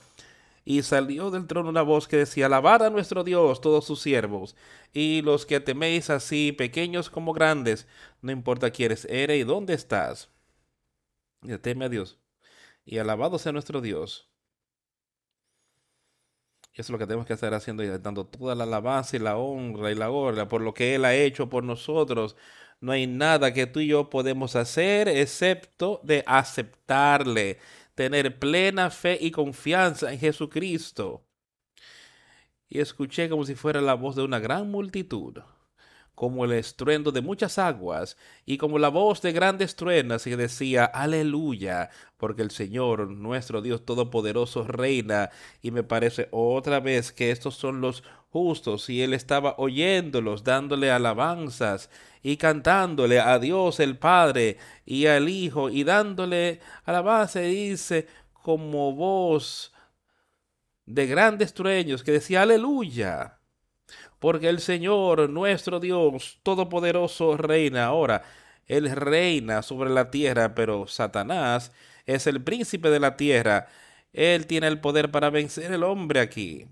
[0.64, 4.57] y salió del trono una voz que decía, alabad a nuestro Dios todos sus siervos,
[4.92, 7.87] y los que teméis así, pequeños como grandes,
[8.22, 10.31] no importa quién eres y dónde estás.
[11.42, 12.18] Y teme a Dios,
[12.85, 14.31] y alabado sea nuestro Dios.
[16.74, 19.37] Eso es lo que tenemos que estar haciendo y dando toda la alabanza y la
[19.37, 22.37] honra y la gloria por lo que Él ha hecho por nosotros.
[22.81, 27.59] No hay nada que tú y yo podemos hacer excepto de aceptarle
[27.94, 31.26] tener plena fe y confianza en Jesucristo.
[32.68, 35.38] Y escuché como si fuera la voz de una gran multitud,
[36.14, 40.85] como el estruendo de muchas aguas, y como la voz de grandes truenas que decía,
[40.85, 45.30] aleluya, porque el Señor, nuestro Dios Todopoderoso, reina.
[45.62, 48.02] Y me parece otra vez que estos son los
[48.34, 51.88] justos, y él estaba oyéndolos, dándole alabanzas
[52.20, 59.72] y cantándole a Dios el Padre y al Hijo y dándole alabanza, dice como voz
[60.84, 63.38] de grandes trueños que decía aleluya,
[64.18, 68.24] porque el Señor nuestro Dios Todopoderoso reina ahora.
[68.66, 71.70] Él reina sobre la tierra, pero Satanás
[72.04, 73.68] es el príncipe de la tierra.
[74.12, 76.66] Él tiene el poder para vencer el hombre aquí.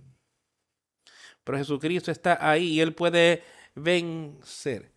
[1.44, 3.42] Pero Jesucristo está ahí y Él puede
[3.74, 4.92] vencer.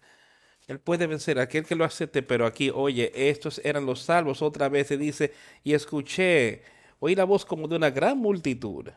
[0.68, 4.42] Él puede vencer a aquel que lo acepte, pero aquí, oye, estos eran los salvos.
[4.42, 6.64] Otra vez se dice, y escuché,
[7.00, 8.90] oí la voz como de una gran multitud.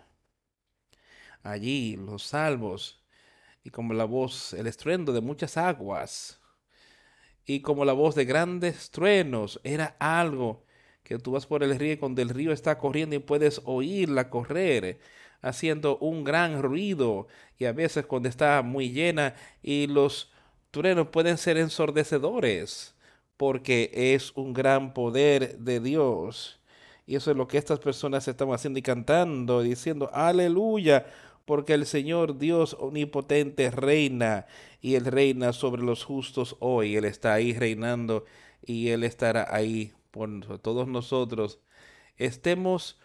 [1.42, 3.04] Allí, los salvos,
[3.62, 6.40] y como la voz, el estruendo de muchas aguas,
[7.44, 10.64] y como la voz de grandes truenos, era algo
[11.02, 15.00] que tú vas por el río cuando el río está corriendo y puedes oírla correr
[15.42, 20.30] haciendo un gran ruido y a veces cuando está muy llena y los
[20.70, 22.94] truenos pueden ser ensordecedores
[23.36, 26.60] porque es un gran poder de Dios.
[27.06, 31.06] Y eso es lo que estas personas están haciendo y cantando, diciendo, aleluya,
[31.46, 34.46] porque el Señor Dios omnipotente reina
[34.82, 36.96] y Él reina sobre los justos hoy.
[36.96, 38.26] Él está ahí reinando
[38.66, 41.60] y Él estará ahí por todos nosotros.
[42.16, 43.00] Estemos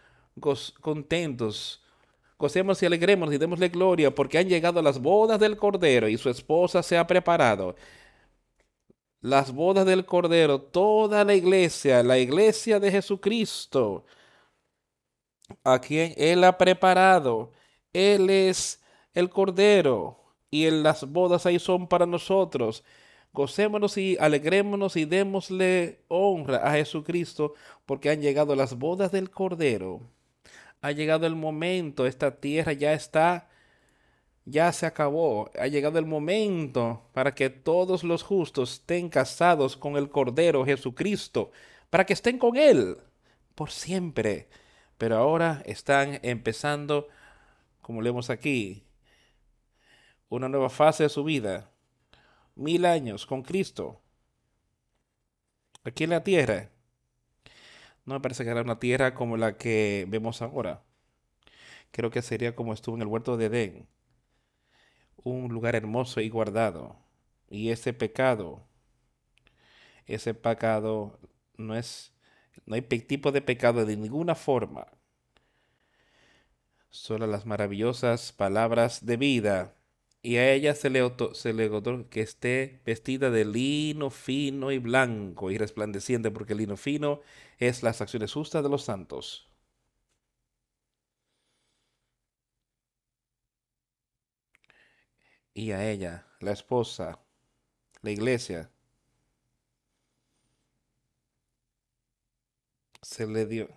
[0.81, 1.82] contentos
[2.43, 6.29] Gocemos y alegremos y démosle gloria porque han llegado las bodas del Cordero y su
[6.29, 7.73] esposa se ha preparado.
[9.21, 14.03] Las bodas del Cordero, toda la iglesia, la iglesia de Jesucristo,
[15.63, 17.53] a quien Él ha preparado.
[17.93, 18.83] Él es
[19.13, 20.19] el Cordero
[20.51, 22.83] y en las bodas ahí son para nosotros.
[23.31, 27.53] Gocémonos y alegrémonos y démosle honra a Jesucristo
[27.85, 30.01] porque han llegado las bodas del Cordero.
[30.83, 33.47] Ha llegado el momento, esta tierra ya está,
[34.43, 35.49] ya se acabó.
[35.57, 41.51] Ha llegado el momento para que todos los justos estén casados con el Cordero Jesucristo,
[41.89, 42.97] para que estén con Él
[43.55, 44.49] por siempre.
[44.97, 47.07] Pero ahora están empezando,
[47.81, 48.83] como leemos aquí,
[50.27, 51.71] una nueva fase de su vida
[52.55, 54.01] mil años con Cristo.
[55.85, 56.72] Aquí en la tierra.
[58.05, 60.83] No me parece que era una tierra como la que vemos ahora.
[61.91, 63.87] Creo que sería como estuvo en el huerto de Edén.
[65.17, 66.97] Un lugar hermoso y guardado.
[67.49, 68.67] Y ese pecado,
[70.05, 71.19] ese pecado
[71.57, 72.13] no es,
[72.65, 74.87] no hay tipo de pecado de ninguna forma.
[76.89, 79.75] Solo las maravillosas palabras de vida
[80.23, 81.01] y a ella se le,
[81.33, 81.69] se le
[82.09, 87.21] que esté vestida de lino fino y blanco y resplandeciente, porque el lino fino
[87.59, 89.47] es las acciones justas de los santos.
[95.55, 97.17] Y a ella, la esposa,
[98.03, 98.71] la iglesia,
[103.03, 103.67] se le dio,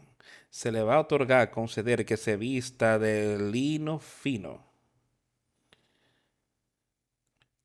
[0.51, 4.66] se le va a otorgar, conceder que se vista de lino fino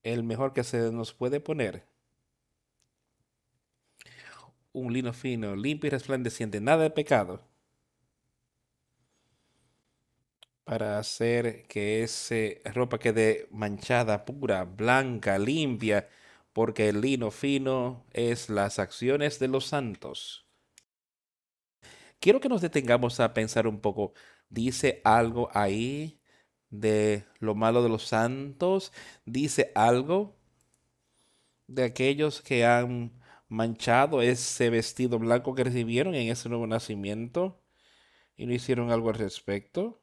[0.04, 1.86] el mejor que se nos puede poner.
[4.74, 7.41] Un lino fino, limpio y resplandeciente, nada de pecado.
[10.64, 12.36] Para hacer que esa
[12.74, 16.08] ropa quede manchada, pura, blanca, limpia,
[16.54, 20.45] porque el lino fino es las acciones de los santos.
[22.20, 24.14] Quiero que nos detengamos a pensar un poco.
[24.49, 26.20] ¿Dice algo ahí
[26.72, 28.91] de lo malo de los santos,
[29.26, 30.36] dice algo
[31.67, 33.11] de aquellos que han
[33.47, 37.61] manchado ese vestido blanco que recibieron en ese nuevo nacimiento
[38.38, 40.01] y no hicieron algo al respecto.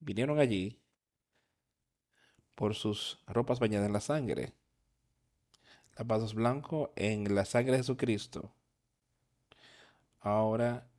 [0.00, 0.80] Vinieron allí
[2.54, 4.52] por sus ropas bañadas en la sangre,
[5.96, 8.54] lavados blancos en la sangre de Jesucristo.
[10.20, 10.91] Ahora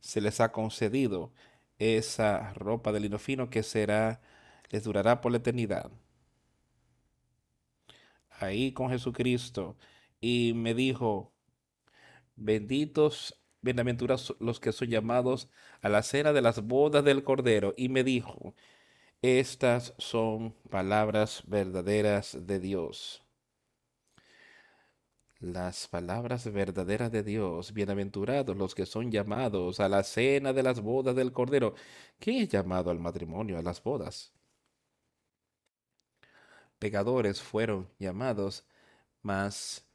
[0.00, 1.32] se les ha concedido
[1.78, 4.20] esa ropa de lino fino que será,
[4.70, 5.90] les durará por la eternidad.
[8.30, 9.76] Ahí con Jesucristo.
[10.20, 11.32] Y me dijo,
[12.36, 15.48] benditos, bienaventurados los que son llamados
[15.82, 17.74] a la cena de las bodas del Cordero.
[17.76, 18.54] Y me dijo,
[19.22, 23.27] estas son palabras verdaderas de Dios
[25.40, 27.72] las palabras verdaderas de Dios.
[27.72, 31.74] Bienaventurados los que son llamados a la cena de las bodas del Cordero.
[32.18, 34.32] ¿Quién es llamado al matrimonio, a las bodas?
[36.78, 38.64] Pecadores fueron llamados,
[39.22, 39.86] mas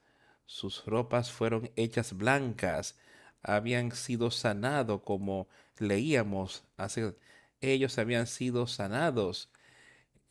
[0.46, 2.98] sus ropas fueron hechas blancas,
[3.41, 6.64] habían sido sanados como leíamos
[7.62, 9.50] ellos habían sido sanados,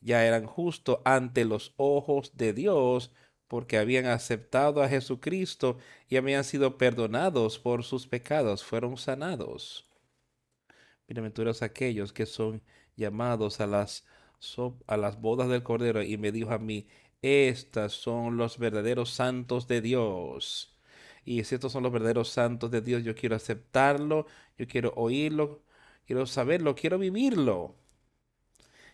[0.01, 3.11] ya eran justos ante los ojos de Dios
[3.53, 5.77] porque habían aceptado a Jesucristo
[6.09, 9.85] y habían sido perdonados por sus pecados, fueron sanados.
[11.07, 12.63] Bienaventurados aquellos que son
[12.95, 14.07] llamados a las,
[14.87, 16.87] a las bodas del Cordero y me dijo a mí,
[17.21, 20.75] estas son los verdaderos santos de Dios.
[21.23, 24.25] Y si estos son los verdaderos santos de Dios, yo quiero aceptarlo,
[24.57, 25.61] yo quiero oírlo,
[26.07, 27.75] quiero saberlo, quiero vivirlo.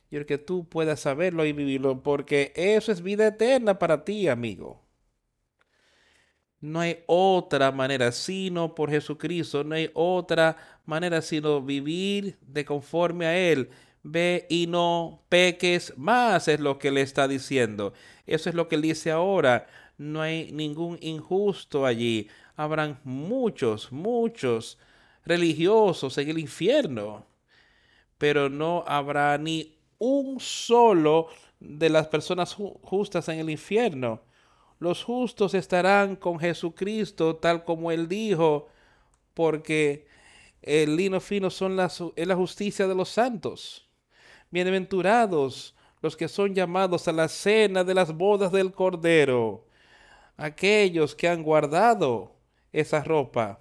[0.10, 4.82] Quiero que tú puedas saberlo y vivirlo, porque eso es vida eterna para ti, amigo.
[6.62, 13.28] No hay otra manera sino por Jesucristo, no hay otra manera sino vivir de conforme
[13.28, 13.70] a Él.
[14.02, 17.94] Ve y no peques más, es lo que le está diciendo.
[18.26, 19.68] Eso es lo que él dice ahora.
[19.98, 22.30] No hay ningún injusto allí.
[22.56, 24.80] Habrán muchos, muchos
[25.26, 27.26] religiosos en el infierno,
[28.18, 31.28] pero no habrá ni un solo
[31.60, 34.22] de las personas justas en el infierno.
[34.80, 38.70] Los justos estarán con Jesucristo tal como él dijo,
[39.34, 40.08] porque
[40.62, 41.86] el lino fino son la,
[42.16, 43.88] es la justicia de los santos.
[44.50, 49.68] Bienaventurados los que son llamados a la cena de las bodas del Cordero,
[50.38, 52.36] aquellos que han guardado
[52.72, 53.60] esa ropa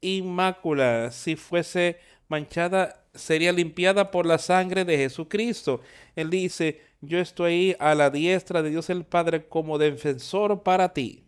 [0.00, 1.98] inmácula si fuese
[2.28, 5.80] manchada sería limpiada por la sangre de Jesucristo.
[6.16, 11.24] Él dice, yo estoy a la diestra de Dios el Padre como defensor para ti.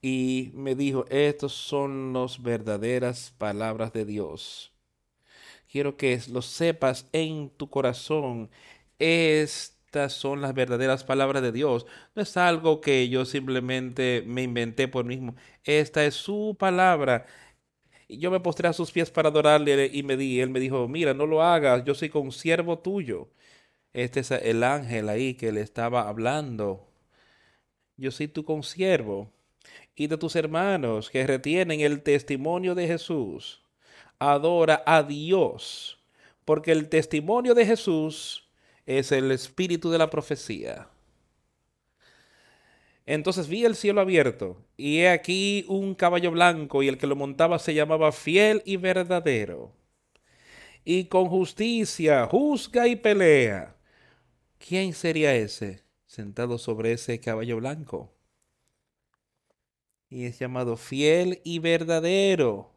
[0.00, 4.72] Y me dijo, estas son las verdaderas palabras de Dios.
[5.70, 8.50] quiero que lo sepas en tu corazón.
[8.98, 11.86] Estas son las verdaderas palabras de Dios.
[12.14, 15.36] No es algo que yo simplemente me inventé por mí mismo.
[15.64, 17.26] Esta es su palabra.
[18.08, 20.88] Y yo me postré a sus pies para adorarle y me di, él me dijo,
[20.88, 23.28] mira, no lo hagas, yo soy consiervo tuyo.
[23.92, 26.88] Este es el ángel ahí que le estaba hablando.
[27.96, 29.30] Yo soy tu consiervo
[29.94, 33.60] y de tus hermanos que retienen el testimonio de Jesús.
[34.18, 35.98] Adora a Dios,
[36.44, 38.48] porque el testimonio de Jesús
[38.86, 40.88] es el espíritu de la profecía.
[43.10, 47.16] Entonces vi el cielo abierto, y he aquí un caballo blanco, y el que lo
[47.16, 49.72] montaba se llamaba fiel y verdadero.
[50.84, 53.74] Y con justicia juzga y pelea.
[54.58, 58.12] ¿Quién sería ese sentado sobre ese caballo blanco?
[60.10, 62.74] Y es llamado fiel y verdadero.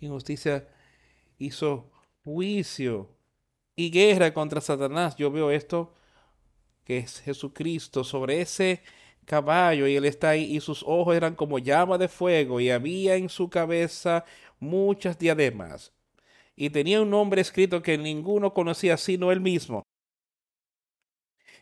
[0.00, 0.66] Y justicia
[1.36, 1.90] hizo
[2.24, 3.14] juicio
[3.76, 5.16] y guerra contra Satanás.
[5.16, 5.92] Yo veo esto
[6.84, 8.82] que es Jesucristo sobre ese
[9.28, 13.14] caballo y él está ahí y sus ojos eran como llama de fuego y había
[13.16, 14.24] en su cabeza
[14.58, 15.92] muchas diademas
[16.56, 19.84] y tenía un nombre escrito que ninguno conocía sino él mismo.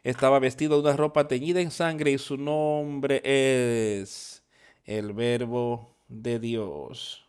[0.05, 4.45] Estaba vestido de una ropa teñida en sangre y su nombre es
[4.85, 7.29] el verbo de Dios.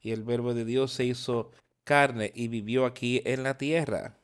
[0.00, 1.50] Y el verbo de Dios se hizo
[1.84, 4.17] carne y vivió aquí en la tierra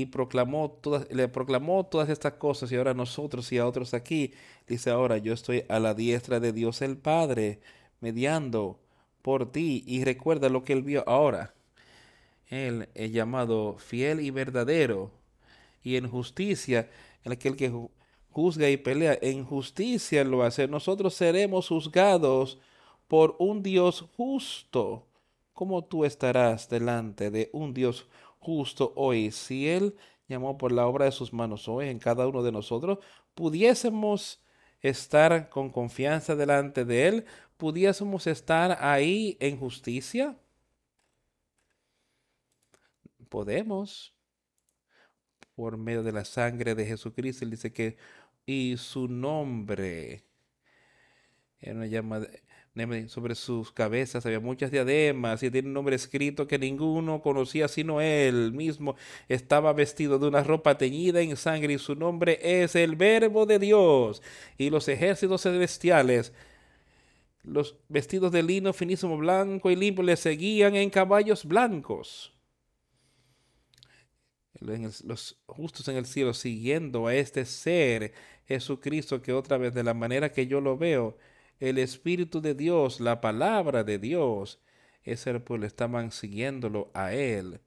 [0.00, 4.32] y proclamó todas, le proclamó todas estas cosas y ahora nosotros y a otros aquí,
[4.68, 7.60] dice ahora yo estoy a la diestra de Dios el Padre,
[8.00, 8.78] mediando
[9.22, 11.52] por ti y recuerda lo que él vio ahora.
[12.46, 15.10] Él es llamado fiel y verdadero
[15.82, 16.88] y en justicia,
[17.24, 17.72] aquel que
[18.30, 20.68] juzga y pelea, en justicia lo hace.
[20.68, 22.60] Nosotros seremos juzgados
[23.08, 25.06] por un Dios justo.
[25.54, 28.27] ¿Cómo tú estarás delante de un Dios justo?
[28.38, 29.96] Justo hoy, si Él
[30.28, 32.98] llamó por la obra de sus manos hoy en cada uno de nosotros,
[33.34, 34.42] pudiésemos
[34.80, 37.24] estar con confianza delante de Él,
[37.56, 40.36] pudiésemos estar ahí en justicia.
[43.28, 44.14] Podemos,
[45.54, 47.96] por medio de la sangre de Jesucristo, Él dice que,
[48.46, 50.24] y su nombre,
[51.60, 52.20] Él nos llama,
[53.08, 58.00] sobre sus cabezas había muchas diademas y tiene un nombre escrito que ninguno conocía sino
[58.00, 58.94] él mismo.
[59.28, 63.58] Estaba vestido de una ropa teñida en sangre y su nombre es el Verbo de
[63.58, 64.22] Dios.
[64.56, 66.32] Y los ejércitos celestiales,
[67.42, 72.32] los vestidos de lino finísimo blanco y limpio, le seguían en caballos blancos.
[74.60, 78.12] Los justos en el cielo siguiendo a este ser
[78.46, 81.16] Jesucristo que otra vez de la manera que yo lo veo
[81.60, 84.60] el Espíritu de Dios, la palabra de Dios,
[85.02, 87.60] ese pueblo estaban siguiéndolo a él,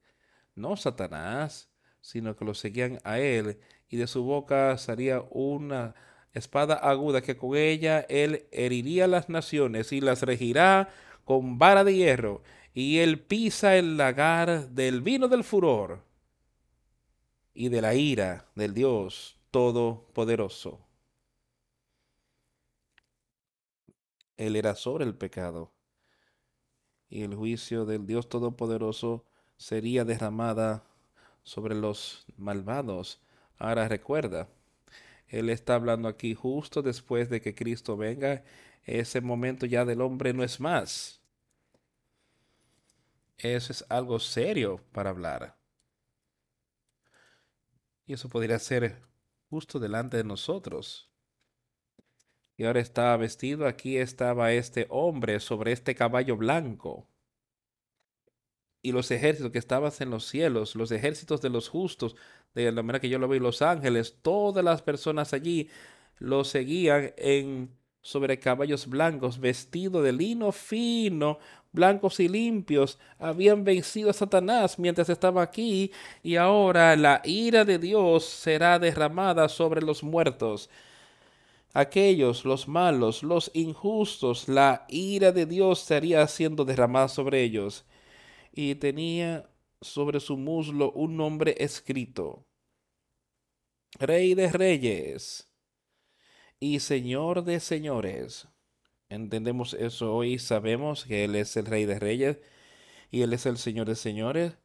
[0.55, 1.69] no Satanás,
[2.01, 5.95] sino que lo seguían a él, y de su boca salía una
[6.33, 10.89] espada aguda que con ella él heriría las naciones y las regirá
[11.25, 12.41] con vara de hierro,
[12.73, 16.05] y él pisa el lagar del vino del furor
[17.53, 20.90] y de la ira del Dios Todopoderoso.
[24.41, 25.71] Él era sobre el pecado.
[27.09, 29.23] Y el juicio del Dios Todopoderoso
[29.55, 30.83] sería derramada
[31.43, 33.21] sobre los malvados.
[33.59, 34.49] Ahora recuerda,
[35.27, 38.43] Él está hablando aquí justo después de que Cristo venga.
[38.83, 41.21] Ese momento ya del hombre no es más.
[43.37, 45.55] Eso es algo serio para hablar.
[48.07, 49.03] Y eso podría ser
[49.51, 51.10] justo delante de nosotros
[52.61, 53.65] y ahora estaba vestido.
[53.65, 57.07] Aquí estaba este hombre sobre este caballo blanco.
[58.83, 62.15] Y los ejércitos que estaban en los cielos, los ejércitos de los justos,
[62.53, 65.71] de la manera que yo lo veo, los ángeles, todas las personas allí
[66.19, 67.71] lo seguían en
[68.03, 71.39] sobre caballos blancos, vestido de lino fino,
[71.71, 75.91] blancos y limpios, habían vencido a Satanás mientras estaba aquí,
[76.21, 80.69] y ahora la ira de Dios será derramada sobre los muertos
[81.73, 87.85] aquellos, los malos, los injustos, la ira de Dios estaría siendo derramada sobre ellos.
[88.53, 89.49] Y tenía
[89.81, 92.45] sobre su muslo un nombre escrito.
[93.99, 95.51] Rey de reyes
[96.59, 98.47] y Señor de señores.
[99.09, 102.37] Entendemos eso hoy, sabemos que Él es el Rey de reyes
[103.09, 104.57] y Él es el Señor de señores.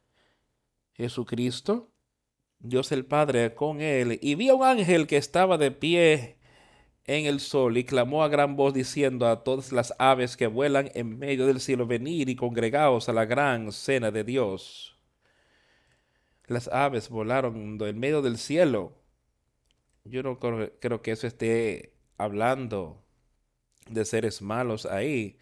[0.93, 1.91] Jesucristo,
[2.59, 4.19] Dios el Padre con Él.
[4.21, 6.36] Y vi a un ángel que estaba de pie
[7.07, 10.91] en el sol y clamó a gran voz diciendo a todas las aves que vuelan
[10.93, 14.97] en medio del cielo, venir y congregaos a la gran cena de Dios.
[16.47, 18.93] Las aves volaron en medio del cielo.
[20.03, 23.03] Yo no creo, que eso esté hablando
[23.89, 25.37] de seres malos ahí,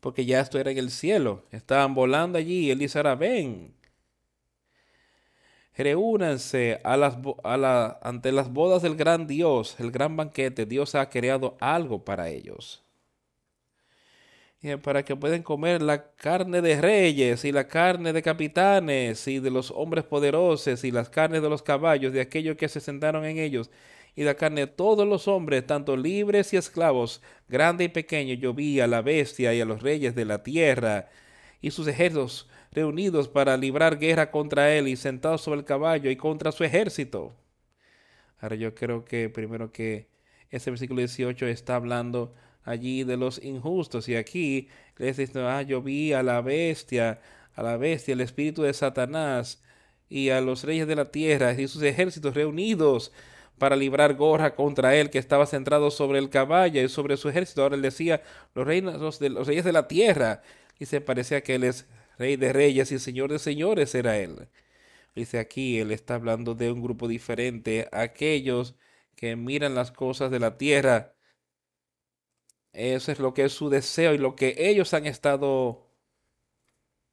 [0.00, 1.46] porque ya esto era en el cielo.
[1.50, 3.74] Estaban volando allí él dice, ahora ven,
[5.78, 10.66] reúnanse a ante las bodas del gran Dios, el gran banquete.
[10.66, 12.82] Dios ha creado algo para ellos.
[14.82, 19.52] Para que puedan comer la carne de reyes y la carne de capitanes y de
[19.52, 23.38] los hombres poderosos y las carnes de los caballos, de aquellos que se sentaron en
[23.38, 23.70] ellos,
[24.16, 28.34] y la carne de todos los hombres, tanto libres y esclavos, grande y pequeño.
[28.34, 31.08] Yo vi a la bestia y a los reyes de la tierra
[31.60, 36.16] y sus ejércitos reunidos para librar guerra contra él y sentados sobre el caballo y
[36.16, 37.34] contra su ejército.
[38.40, 40.08] Ahora yo creo que primero que
[40.50, 45.82] ese versículo 18 está hablando allí de los injustos y aquí les dice, ah, yo
[45.82, 47.20] vi a la bestia,
[47.54, 49.62] a la bestia, el espíritu de Satanás
[50.08, 53.12] y a los reyes de la tierra y sus ejércitos reunidos
[53.58, 57.62] para librar guerra contra él que estaba centrado sobre el caballo y sobre su ejército.
[57.62, 58.22] Ahora él decía
[58.54, 60.42] los, reinos de, los reyes de la tierra
[60.78, 61.86] y se parecía que él es
[62.18, 64.48] Rey de reyes y Señor de señores era él.
[65.14, 68.74] Dice aquí, él está hablando de un grupo diferente, aquellos
[69.16, 71.14] que miran las cosas de la tierra.
[72.72, 75.88] Eso es lo que es su deseo y lo que ellos han estado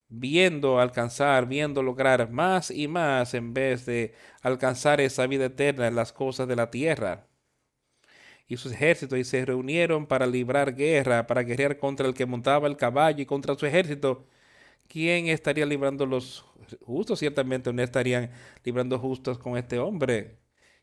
[0.08, 5.95] viendo alcanzar, viendo lograr más y más en vez de alcanzar esa vida eterna en
[5.95, 7.28] las cosas de la tierra.
[8.47, 12.78] Y sus ejércitos se reunieron para librar guerra, para guerrear contra el que montaba el
[12.78, 14.28] caballo y contra su ejército
[14.88, 16.45] ¿quién estaría librando los
[16.86, 17.19] justos?
[17.19, 18.31] Ciertamente no estarían
[18.63, 20.38] librando justos con este hombre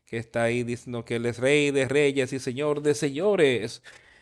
[0.05, 3.81] que está ahí diciendo que él es rey de reyes y señor de señores.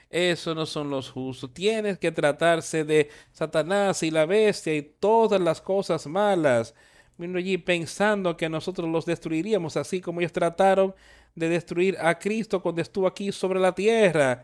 [0.09, 1.53] Eso no son los justos.
[1.53, 6.75] Tienes que tratarse de Satanás y la bestia y todas las cosas malas.
[7.17, 10.95] Vino allí pensando que nosotros los destruiríamos, así como ellos trataron
[11.35, 14.43] de destruir a Cristo cuando estuvo aquí sobre la tierra.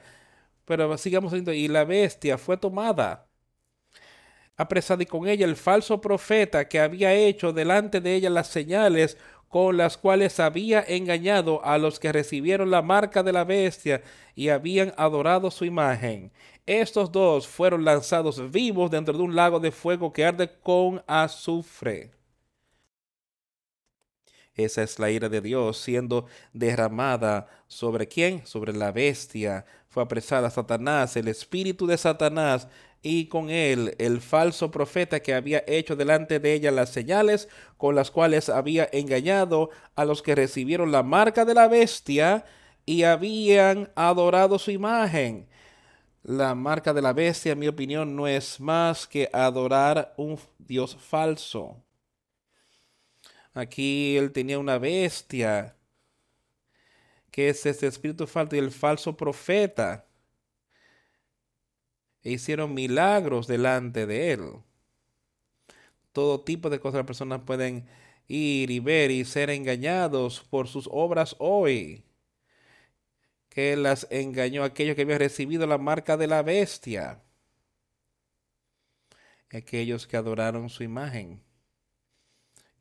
[0.65, 3.26] Pero sigamos diciendo, y la bestia fue tomada
[4.57, 9.17] apresada y con ella el falso profeta que había hecho delante de ella las señales
[9.49, 14.01] con las cuales había engañado a los que recibieron la marca de la bestia
[14.35, 16.31] y habían adorado su imagen.
[16.65, 22.11] Estos dos fueron lanzados vivos dentro de un lago de fuego que arde con azufre.
[24.53, 28.45] Esa es la ira de Dios siendo derramada sobre quién?
[28.45, 29.65] Sobre la bestia.
[29.87, 32.67] Fue apresada Satanás, el espíritu de Satanás
[33.07, 37.47] y con él el falso profeta que había hecho delante de ella las señales
[37.77, 42.43] con las cuales había engañado a los que recibieron la marca de la bestia
[42.85, 45.47] y habían adorado su imagen.
[46.21, 50.97] La marca de la bestia, en mi opinión, no es más que adorar un Dios
[50.99, 51.81] falso.
[53.53, 55.77] Aquí él tenía una bestia,
[57.31, 60.06] que es este espíritu falso y el falso profeta
[62.27, 64.41] e hicieron milagros delante de él.
[66.11, 67.87] Todo tipo de cosas las personas pueden
[68.27, 72.03] ir y ver y ser engañados por sus obras hoy.
[73.47, 77.21] Que las engañó aquellos que habían recibido la marca de la bestia.
[79.49, 81.41] Aquellos que adoraron su imagen.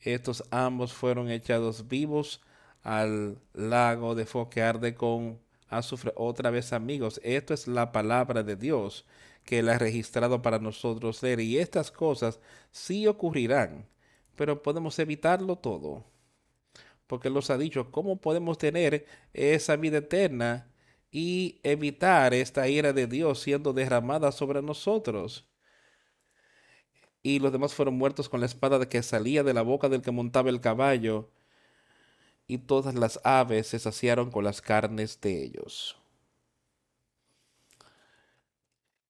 [0.01, 2.41] Estos ambos fueron echados vivos
[2.83, 5.39] al lago de fuego que arde con
[5.69, 6.13] azufre.
[6.17, 9.07] Otra vez amigos, esto es la palabra de Dios
[9.47, 11.41] que Él ha registrado para nosotros ser.
[11.41, 12.41] Y estas cosas
[12.71, 13.89] sí ocurrirán,
[14.37, 16.05] pero podemos evitarlo todo.
[17.07, 20.71] Porque Él nos ha dicho cómo podemos tener esa vida eterna
[21.11, 25.49] y evitar esta ira de Dios siendo derramada sobre nosotros.
[27.23, 30.03] Y los demás fueron muertos con la espada de que salía de la boca del
[30.03, 31.31] que montaba el caballo,
[32.49, 35.97] y todas las aves se saciaron con las carnes de ellos.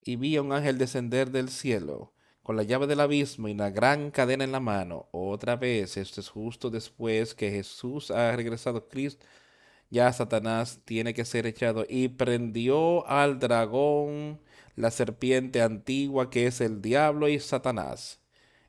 [0.07, 2.13] Y vi a un ángel descender del cielo
[2.47, 5.09] con la llave del abismo y una gran cadena en la mano.
[5.11, 9.27] Otra vez, esto es justo después que Jesús ha regresado Cristo.
[9.91, 14.41] Ya Satanás tiene que ser echado y prendió al dragón,
[14.77, 18.21] la serpiente antigua que es el diablo y Satanás,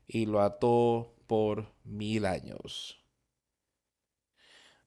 [0.08, 2.98] y lo ató por mil años.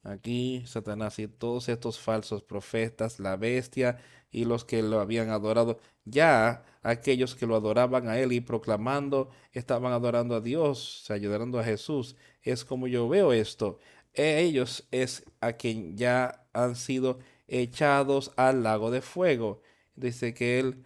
[0.03, 3.99] Aquí Satanás y todos estos falsos profetas, la bestia
[4.31, 9.29] y los que lo habían adorado, ya aquellos que lo adoraban a él y proclamando
[9.53, 12.15] estaban adorando a Dios, ayudando a Jesús.
[12.41, 13.79] Es como yo veo esto.
[14.13, 19.61] Ellos es a quien ya han sido echados al lago de fuego.
[19.95, 20.85] Dice que él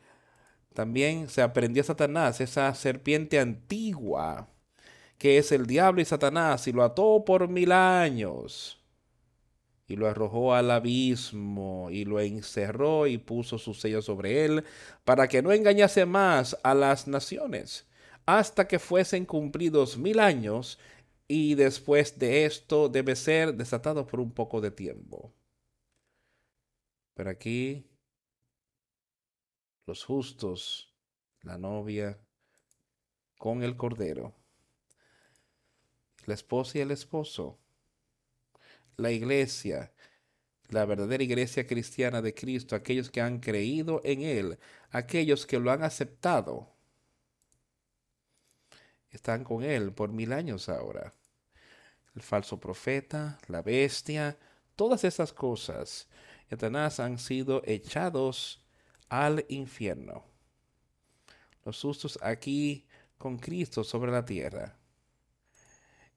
[0.73, 4.49] también se aprendió a Satanás, esa serpiente antigua,
[5.17, 8.84] que es el diablo y Satanás, y lo ató por mil años
[9.87, 14.63] y lo arrojó al abismo y lo encerró y puso su sello sobre él
[15.03, 17.87] para que no engañase más a las naciones
[18.25, 20.79] hasta que fuesen cumplidos mil años
[21.27, 25.33] y después de esto debe ser desatado por un poco de tiempo.
[27.13, 27.87] Pero aquí
[29.85, 30.93] los justos,
[31.41, 32.19] la novia
[33.37, 34.33] con el cordero,
[36.25, 37.59] la esposa y el esposo,
[38.97, 39.91] la iglesia,
[40.69, 44.59] la verdadera iglesia cristiana de Cristo, aquellos que han creído en Él,
[44.91, 46.69] aquellos que lo han aceptado,
[49.09, 51.13] están con Él por mil años ahora.
[52.15, 54.37] El falso profeta, la bestia,
[54.75, 56.07] todas esas cosas,
[56.49, 58.63] Satanás han sido echados
[59.09, 60.23] al infierno.
[61.65, 62.85] Los sustos aquí
[63.17, 64.77] con Cristo sobre la tierra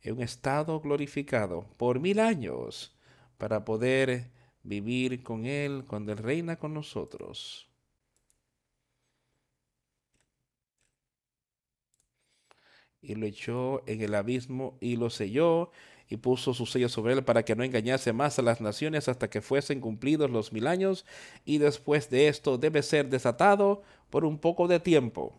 [0.02, 2.96] en un estado glorificado por mil años
[3.36, 4.30] para poder
[4.62, 7.68] vivir con Él cuando Él reina con nosotros.
[13.00, 15.70] Y lo echó en el abismo y lo selló
[16.08, 19.28] y puso su sello sobre él para que no engañase más a las naciones hasta
[19.28, 21.04] que fuesen cumplidos los mil años,
[21.44, 25.36] y después de esto debe ser desatado por un poco de tiempo.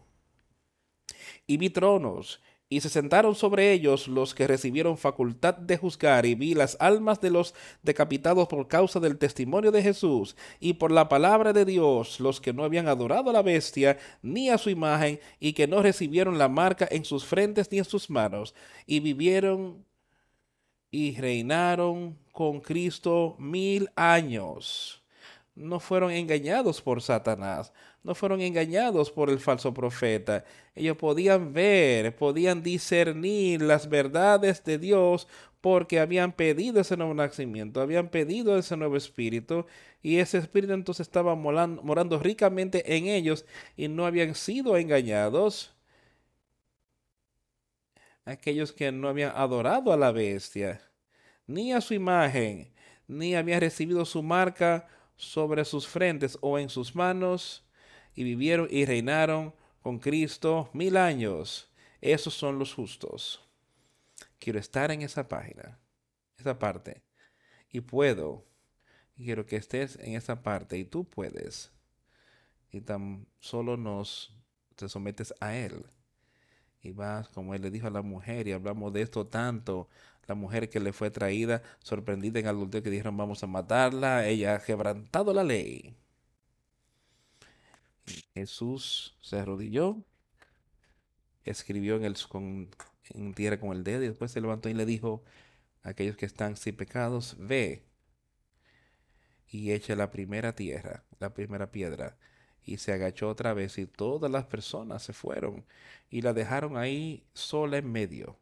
[1.47, 6.36] Y vi tronos y se sentaron sobre ellos los que recibieron facultad de juzgar, y
[6.36, 11.09] vi las almas de los decapitados por causa del testimonio de Jesús y por la
[11.09, 15.20] palabra de Dios, los que no habían adorado a la bestia ni a su imagen,
[15.39, 18.53] y que no recibieron la marca en sus frentes ni en sus manos,
[18.86, 19.84] y vivieron
[20.91, 24.98] y reinaron con Cristo mil años.
[25.60, 30.45] No fueron engañados por Satanás, no fueron engañados por el falso profeta.
[30.74, 35.28] Ellos podían ver, podían discernir las verdades de Dios
[35.60, 39.66] porque habían pedido ese nuevo nacimiento, habían pedido ese nuevo espíritu
[40.01, 43.45] y ese espíritu entonces estaba morando, ricamente en ellos
[43.76, 45.76] y no habían sido engañados.
[48.24, 50.82] Aquellos que no habían adorado a la bestia,
[51.47, 52.72] ni a su imagen,
[53.10, 54.88] ni habían recibido su marca
[55.20, 57.65] sobre sus frentes o en sus manos,
[58.15, 61.70] y vivieron y reinaron con Cristo mil años.
[61.99, 63.45] Esos son los justos.
[64.39, 65.78] Quiero estar en esa página,
[66.38, 67.03] esa parte.
[67.70, 68.45] Y puedo.
[69.15, 71.74] quiero que estés en esa parte y tú puedes.
[72.72, 74.34] Y tan solo nos
[74.76, 75.86] te sometes a Él.
[76.82, 79.89] Y vas, como Él le dijo a la mujer, y hablamos de esto tanto,
[80.30, 84.55] la mujer que le fue traída, sorprendida en adulterio, que dijeron vamos a matarla, ella
[84.55, 85.95] ha quebrantado la ley.
[88.36, 90.03] Jesús se arrodilló,
[91.43, 92.69] escribió en, el, con,
[93.09, 95.23] en tierra con el dedo y después se levantó y le dijo
[95.84, 97.86] a aquellos que están sin pecados, ve
[99.47, 102.17] y echa la primera tierra, la primera piedra.
[102.63, 105.65] Y se agachó otra vez y todas las personas se fueron
[106.11, 108.38] y la dejaron ahí sola en medio.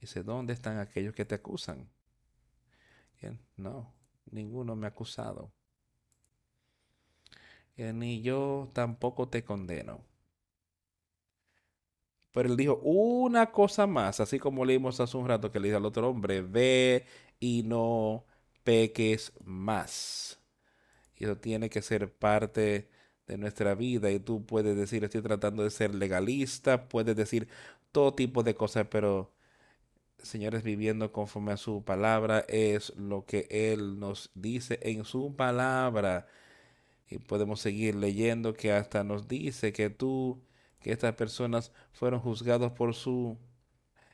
[0.00, 1.88] Dice, ¿dónde están aquellos que te acusan?
[3.56, 3.92] no,
[4.30, 5.52] ninguno me ha acusado
[7.78, 10.04] ni yo tampoco te condeno.
[12.32, 15.78] Pero él dijo una cosa más, así como leímos hace un rato que le dijo
[15.78, 17.04] al otro hombre, ve
[17.40, 18.24] y no
[18.64, 20.40] peques más.
[21.16, 22.90] Y eso tiene que ser parte
[23.26, 27.48] de nuestra vida y tú puedes decir, estoy tratando de ser legalista, puedes decir
[27.92, 29.32] todo tipo de cosas, pero
[30.22, 36.26] señores, viviendo conforme a su palabra es lo que Él nos dice en su palabra.
[37.08, 40.42] Y podemos seguir leyendo que hasta nos dice que tú,
[40.80, 43.38] que estas personas fueron juzgados por su,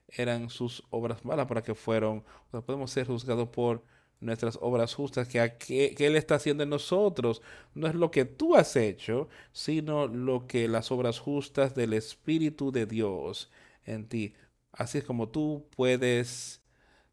[0.08, 3.82] eran sus obras malas para que fueron, podemos ser juzgados por
[4.20, 7.42] nuestras obras justas que, que, Él está haciendo en nosotros.
[7.74, 12.72] No es lo que tú has hecho, sino lo que las obras justas del Espíritu
[12.72, 13.50] de Dios
[13.84, 14.34] en ti.
[14.76, 16.62] Así es como tú puedes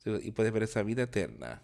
[0.05, 1.61] y puedes ver esa vida eterna.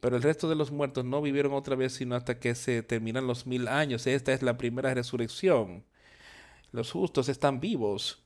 [0.00, 3.26] Pero el resto de los muertos no vivieron otra vez sino hasta que se terminan
[3.26, 4.06] los mil años.
[4.06, 5.84] Esta es la primera resurrección.
[6.72, 8.22] Los justos están vivos.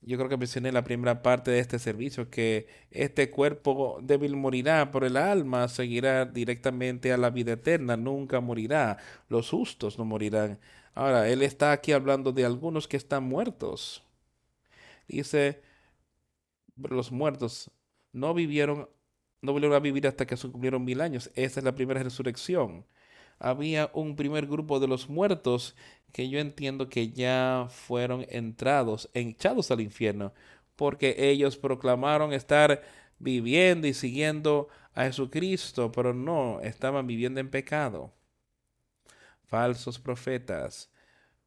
[0.00, 4.36] Yo creo que mencioné en la primera parte de este servicio que este cuerpo débil
[4.36, 8.98] morirá, pero el alma seguirá directamente a la vida eterna, nunca morirá.
[9.28, 10.58] Los justos no morirán.
[10.94, 14.02] Ahora, él está aquí hablando de algunos que están muertos.
[15.08, 15.62] Dice,
[16.76, 17.70] los muertos
[18.12, 18.88] no vivieron
[19.44, 21.30] no volvieron a vivir hasta que se cumplieron mil años.
[21.34, 22.86] Esta es la primera resurrección.
[23.38, 25.76] Había un primer grupo de los muertos
[26.12, 30.32] que yo entiendo que ya fueron entrados, echados al infierno,
[30.76, 32.82] porque ellos proclamaron estar
[33.18, 38.12] viviendo y siguiendo a Jesucristo, pero no, estaban viviendo en pecado.
[39.54, 40.90] Falsos profetas,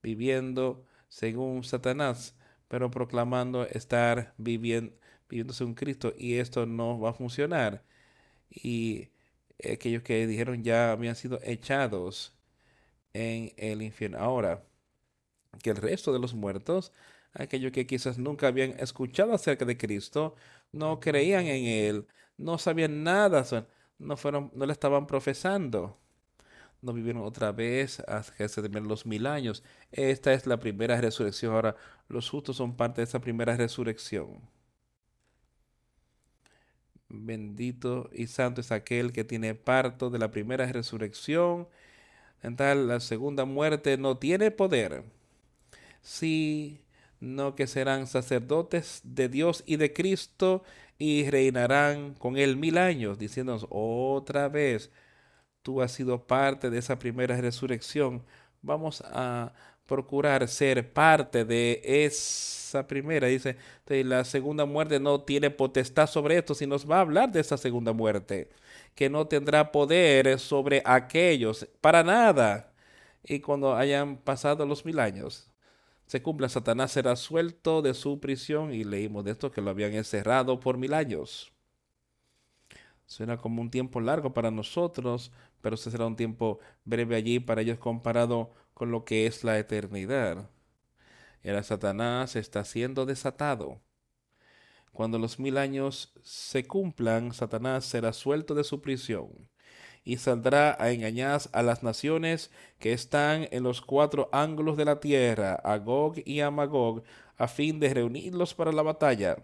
[0.01, 2.37] viviendo según Satanás,
[2.69, 4.93] pero proclamando estar viviendo,
[5.29, 7.83] viviéndose un Cristo, y esto no va a funcionar.
[8.49, 9.09] Y
[9.73, 12.33] aquellos que dijeron ya habían sido echados
[13.13, 14.19] en el infierno.
[14.19, 14.65] Ahora,
[15.61, 16.93] que el resto de los muertos,
[17.33, 20.35] aquellos que quizás nunca habían escuchado acerca de Cristo,
[20.71, 23.45] no creían en Él, no sabían nada,
[23.99, 25.99] no, fueron, no le estaban profesando.
[26.81, 29.63] No vivieron otra vez hasta que se los mil años.
[29.91, 31.53] Esta es la primera resurrección.
[31.53, 31.75] Ahora,
[32.07, 34.41] los justos son parte de esa primera resurrección.
[37.09, 41.67] Bendito y santo es aquel que tiene parto de la primera resurrección.
[42.43, 45.03] En tal, la segunda muerte no tiene poder,
[46.01, 50.63] sino que serán sacerdotes de Dios y de Cristo
[50.99, 54.91] y reinarán con él mil años, diciéndonos otra vez,
[55.67, 58.23] tú has sido parte de esa primera resurrección.
[58.61, 59.51] Vamos a
[59.85, 63.27] procurar ser parte de esa primera.
[63.27, 67.41] Dice, la segunda muerte no tiene potestad sobre esto, si nos va a hablar de
[67.41, 68.47] esa segunda muerte,
[68.95, 72.71] que no tendrá poder sobre aquellos, para nada.
[73.25, 75.49] Y cuando hayan pasado los mil años,
[76.05, 79.93] se cumpla, Satanás será suelto de su prisión y leímos de esto que lo habían
[79.95, 81.51] encerrado por mil años.
[83.07, 85.31] Suena como un tiempo largo para nosotros,
[85.61, 90.49] pero será un tiempo breve allí para ellos comparado con lo que es la eternidad.
[91.41, 93.81] Y ahora Satanás está siendo desatado.
[94.91, 99.49] Cuando los mil años se cumplan, Satanás será suelto de su prisión
[100.03, 104.99] y saldrá a engañar a las naciones que están en los cuatro ángulos de la
[104.99, 107.03] tierra, a Gog y a Magog,
[107.37, 109.37] a fin de reunirlos para la batalla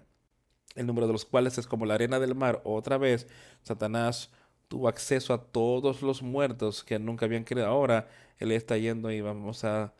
[0.75, 2.61] el número de los cuales es como la arena del mar.
[2.63, 3.27] Otra vez,
[3.63, 4.29] Satanás
[4.67, 7.67] tuvo acceso a todos los muertos que nunca habían creído.
[7.67, 8.09] Ahora
[8.39, 9.93] él está yendo y vamos a,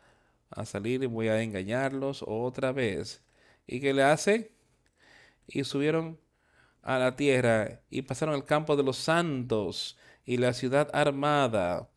[0.50, 3.22] a salir y voy a engañarlos otra vez.
[3.66, 4.52] ¿Y qué le hace?
[5.46, 6.18] Y subieron
[6.82, 11.88] a la tierra y pasaron al campo de los santos y la ciudad armada.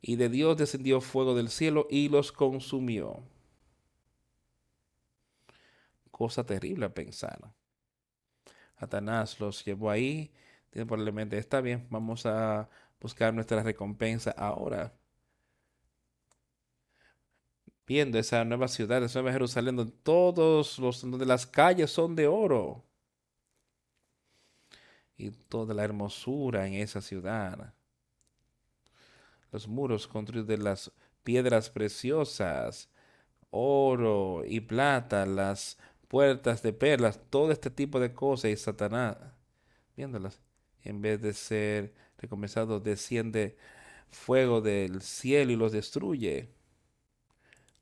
[0.00, 3.22] Y de Dios descendió fuego del cielo y los consumió.
[6.10, 7.52] Cosa terrible a pensar.
[8.82, 10.32] Satanás los llevó ahí.
[10.72, 12.68] Probablemente está bien, vamos a
[13.00, 14.92] buscar nuestra recompensa ahora.
[17.86, 22.26] Viendo esa nueva ciudad, esa nueva Jerusalén, donde todos los, donde las calles son de
[22.26, 22.84] oro.
[25.16, 27.74] Y toda la hermosura en esa ciudad.
[29.52, 30.90] Los muros construidos de las
[31.22, 32.88] piedras preciosas,
[33.50, 35.78] oro y plata, las
[36.12, 39.16] puertas de perlas, todo este tipo de cosas y Satanás,
[39.96, 40.42] viéndolas,
[40.82, 43.56] en vez de ser recompensado, desciende
[44.10, 46.50] fuego del cielo y los destruye,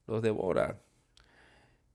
[0.07, 0.81] los devora.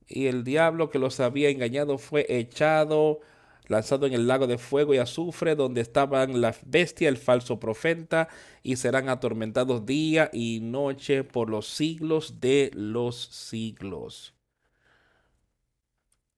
[0.10, 3.22] Y el diablo que los había engañado fue echado,
[3.68, 8.28] lanzado en el lago de fuego y azufre, donde estaban la bestia, el falso profeta,
[8.62, 14.35] y serán atormentados día y noche por los siglos de los siglos.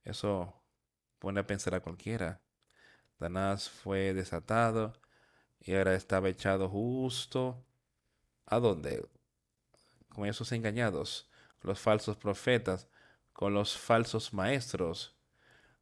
[0.07, 0.53] Eso
[1.19, 2.41] pone a pensar a cualquiera.
[3.19, 4.93] Danás fue desatado
[5.59, 7.61] y ahora estaba echado justo.
[8.45, 9.05] ¿A dónde?
[10.07, 11.29] Con esos engañados,
[11.61, 12.87] los falsos profetas,
[13.33, 15.13] con los falsos maestros,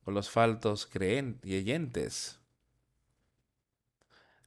[0.04, 2.40] con los falsos creyentes.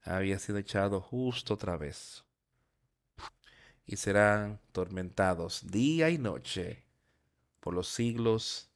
[0.02, 2.24] Había sido echado justo otra vez.
[3.86, 6.84] Y serán tormentados día y noche
[7.60, 8.67] por los siglos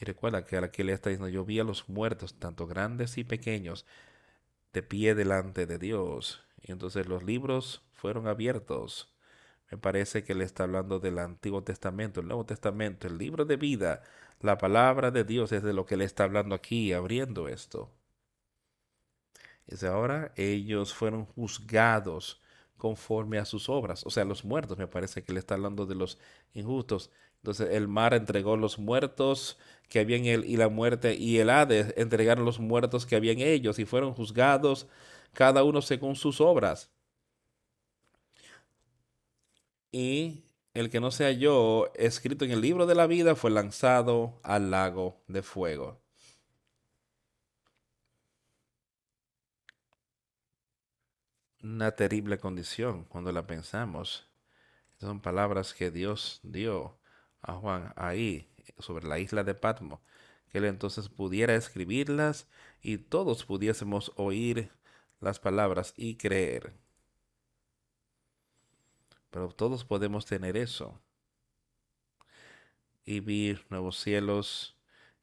[0.00, 3.18] Y recuerda que a que le está diciendo, yo vi a los muertos, tanto grandes
[3.18, 3.86] y pequeños,
[4.72, 6.42] de pie delante de Dios.
[6.62, 9.14] Y entonces los libros fueron abiertos.
[9.70, 13.56] Me parece que le está hablando del Antiguo Testamento, el Nuevo Testamento, el libro de
[13.56, 14.02] vida,
[14.40, 17.90] la palabra de Dios es de lo que le está hablando aquí, abriendo esto.
[19.66, 22.40] Dice, ahora ellos fueron juzgados
[22.78, 24.04] conforme a sus obras.
[24.06, 26.18] O sea, los muertos, me parece que le está hablando de los
[26.54, 27.10] injustos.
[27.42, 31.50] Entonces el mar entregó los muertos que había en él y la muerte y el
[31.50, 34.86] Hades entregaron los muertos que había en ellos y fueron juzgados
[35.32, 36.90] cada uno según sus obras.
[39.92, 44.38] Y el que no se halló escrito en el libro de la vida fue lanzado
[44.42, 46.00] al lago de fuego.
[51.62, 54.28] Una terrible condición cuando la pensamos.
[55.00, 56.99] Son palabras que Dios dio
[57.42, 60.00] a Juan ahí sobre la isla de Patmo,
[60.48, 62.48] que él entonces pudiera escribirlas
[62.82, 64.70] y todos pudiésemos oír
[65.20, 66.74] las palabras y creer.
[69.30, 71.00] Pero todos podemos tener eso
[73.04, 74.76] y vivir nuevos cielos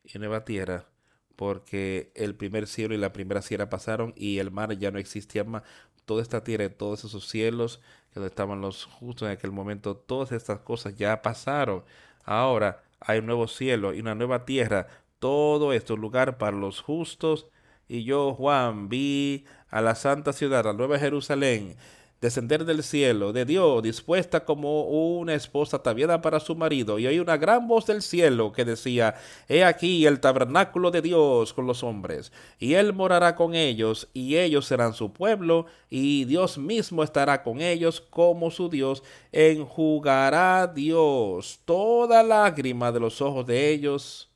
[0.04, 0.90] y nueva tierra,
[1.36, 5.44] porque el primer cielo y la primera tierra pasaron y el mar ya no existía
[5.44, 5.64] más.
[6.08, 7.82] Toda esta tierra y todos esos cielos,
[8.16, 11.84] donde estaban los justos en aquel momento, todas estas cosas ya pasaron.
[12.24, 14.88] Ahora hay un nuevo cielo y una nueva tierra.
[15.20, 17.48] Todo esto es lugar para los justos.
[17.90, 21.76] Y yo, Juan, vi a la santa ciudad, la nueva Jerusalén,
[22.22, 26.98] descender del cielo de Dios, dispuesta como una esposa ataviada para su marido.
[27.00, 29.16] Y oí una gran voz del cielo que decía,
[29.48, 34.38] He aquí el tabernáculo de Dios con los hombres, y él morará con ellos, y
[34.38, 39.04] ellos serán su pueblo, y Dios mismo estará con ellos como su Dios.
[39.32, 44.32] Enjugará Dios toda lágrima de los ojos de ellos,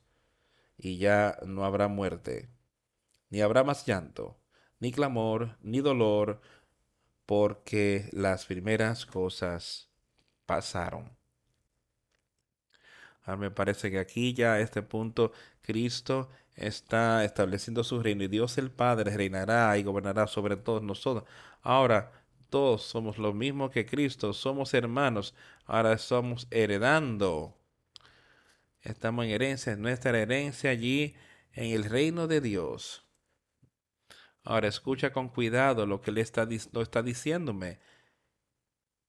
[0.78, 2.48] y ya no habrá muerte,
[3.30, 4.36] ni habrá más llanto,
[4.78, 6.40] ni clamor, ni dolor,
[7.26, 9.88] porque las primeras cosas
[10.46, 11.16] pasaron.
[13.24, 18.28] Ahora me parece que aquí ya a este punto Cristo está estableciendo su reino y
[18.28, 21.28] Dios el Padre reinará y gobernará sobre todos nosotros.
[21.62, 22.12] Ahora
[22.50, 27.56] todos somos lo mismo que Cristo, somos hermanos, ahora somos heredando.
[28.82, 31.14] Estamos en herencia, nuestra herencia allí
[31.52, 33.06] en el reino de Dios.
[34.44, 37.78] Ahora escucha con cuidado lo que le está, lo está diciéndome.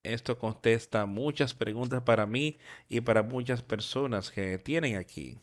[0.04, 2.60] Esto contesta muchas preguntas para mí
[2.90, 5.40] y para muchas personas que tienen aquí.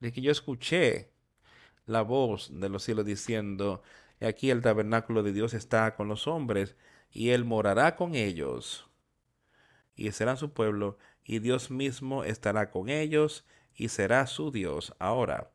[0.00, 1.10] De que yo escuché
[1.86, 3.82] la voz de los cielos diciendo,
[4.20, 6.76] aquí el tabernáculo de Dios está con los hombres
[7.10, 8.88] y él morará con ellos
[9.94, 14.94] y será su pueblo y Dios mismo estará con ellos y será su Dios.
[14.98, 15.50] Ahora,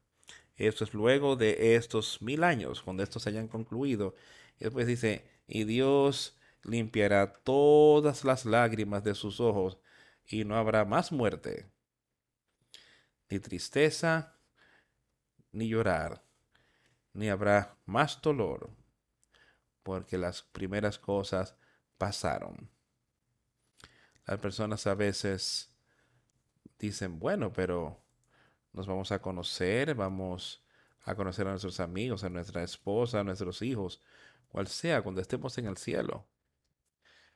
[0.67, 4.15] esto es luego de estos mil años, cuando estos hayan concluido.
[4.59, 9.79] Y después dice, y Dios limpiará todas las lágrimas de sus ojos
[10.27, 11.71] y no habrá más muerte,
[13.29, 14.37] ni tristeza,
[15.51, 16.23] ni llorar,
[17.13, 18.69] ni habrá más dolor,
[19.83, 21.55] porque las primeras cosas
[21.97, 22.69] pasaron.
[24.25, 25.75] Las personas a veces
[26.77, 27.99] dicen, bueno, pero
[28.73, 30.63] nos vamos a conocer, vamos
[31.03, 34.01] a conocer a nuestros amigos, a nuestra esposa, a nuestros hijos,
[34.49, 36.25] cual sea, cuando estemos en el cielo.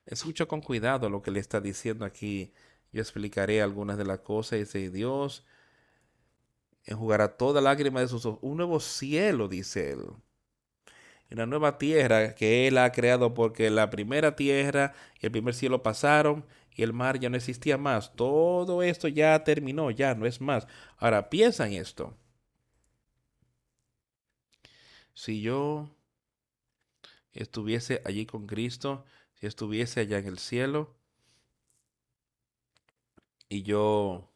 [0.06, 2.54] Escucha con cuidado lo que le está diciendo aquí.
[2.92, 4.60] Yo explicaré algunas de las cosas.
[4.60, 5.46] Dice Dios
[6.86, 8.40] enjugará toda lágrima de sus ojos.
[8.42, 10.06] Un nuevo cielo, dice él.
[11.32, 15.82] Una nueva tierra que él ha creado porque la primera tierra y el primer cielo
[15.82, 18.16] pasaron y el mar ya no existía más.
[18.16, 20.68] Todo esto ya terminó, ya no es más.
[20.98, 22.16] Ahora piensa en esto.
[25.14, 25.96] Si yo
[27.34, 29.06] estuviese allí con Cristo,
[29.36, 30.96] si estuviese allá en el cielo,
[33.50, 34.32] y yo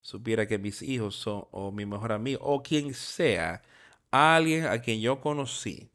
[0.00, 3.62] supiera que mis hijos son, o mi mejor amigo, o quien sea,
[4.10, 5.90] alguien a quien yo conocí,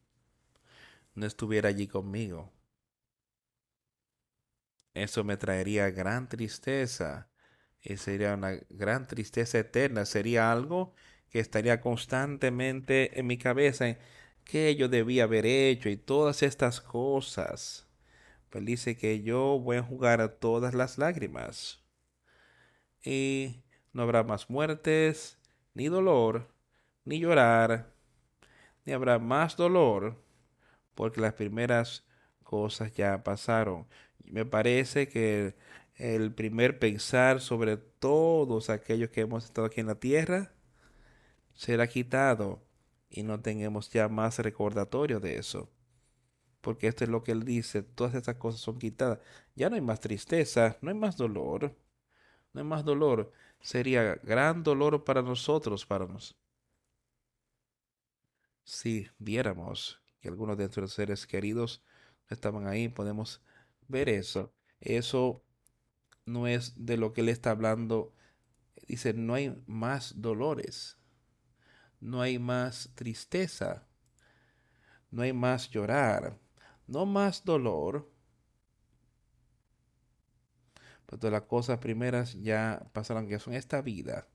[1.16, 2.52] no estuviera allí conmigo
[4.94, 7.30] eso me traería gran tristeza
[7.82, 10.06] y sería una gran tristeza eterna.
[10.06, 10.94] Sería algo
[11.30, 13.98] que estaría constantemente en mi cabeza
[14.46, 17.88] que yo debía haber hecho y todas estas cosas.
[18.50, 21.84] Pues dice que yo voy a jugar a todas las lágrimas.
[23.04, 23.64] Y
[23.94, 25.40] no habrá más muertes,
[25.74, 26.54] ni dolor,
[27.04, 27.94] ni llorar,
[28.86, 30.24] ni habrá más dolor,
[30.96, 32.06] porque las primeras
[32.44, 33.88] cosas ya pasaron.
[34.24, 35.56] Me parece que
[35.96, 40.54] el primer pensar sobre todos aquellos que hemos estado aquí en la tierra
[41.54, 42.64] será quitado
[43.10, 45.70] y no tengamos ya más recordatorio de eso.
[46.62, 49.20] Porque esto es lo que él dice, todas estas cosas son quitadas.
[49.56, 51.76] Ya no hay más tristeza, no hay más dolor,
[52.54, 53.32] no hay más dolor.
[53.62, 56.36] Sería gran dolor para nosotros, para nos.
[58.64, 61.84] Si viéramos que algunos de nuestros seres queridos
[62.30, 63.42] estaban ahí, podemos
[63.88, 64.54] ver eso.
[64.80, 65.44] Eso
[66.26, 68.14] no es de lo que él está hablando.
[68.88, 70.98] Dice, no hay más dolores,
[72.00, 73.88] no hay más tristeza,
[75.10, 76.40] no hay más llorar,
[76.88, 78.12] no más dolor.
[81.06, 84.28] Pero las cosas primeras ya pasaron, que son esta vida,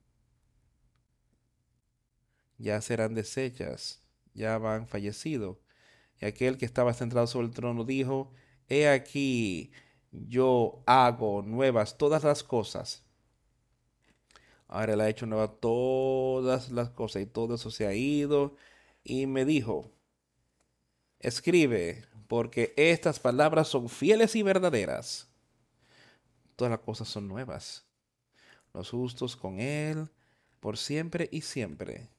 [2.56, 4.02] ya serán deshechas,
[4.34, 5.60] ya van fallecido.
[6.20, 8.32] Y aquel que estaba centrado sobre el trono dijo,
[8.68, 9.72] he aquí,
[10.10, 13.04] yo hago nuevas todas las cosas.
[14.66, 18.54] Ahora él ha hecho nuevas todas las cosas y todo eso se ha ido.
[19.02, 19.90] Y me dijo,
[21.20, 25.28] escribe, porque estas palabras son fieles y verdaderas.
[26.56, 27.86] Todas las cosas son nuevas.
[28.74, 30.10] Los justos con él
[30.60, 32.10] por siempre y siempre.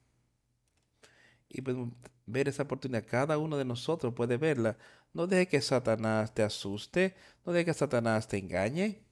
[1.48, 1.90] Y podemos
[2.26, 3.06] ver esa oportunidad.
[3.06, 4.76] Cada uno de nosotros puede verla.
[5.12, 7.14] No deje que Satanás te asuste.
[7.44, 9.02] No deje que Satanás te engañe.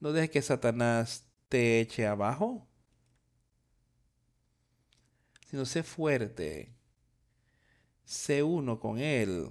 [0.00, 2.68] No deje que Satanás te eche abajo.
[5.46, 6.74] Sino sé fuerte.
[8.04, 9.48] Sé uno con Él.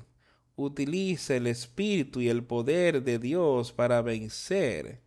[0.55, 5.01] Utiliza el Espíritu y el poder de Dios para vencer.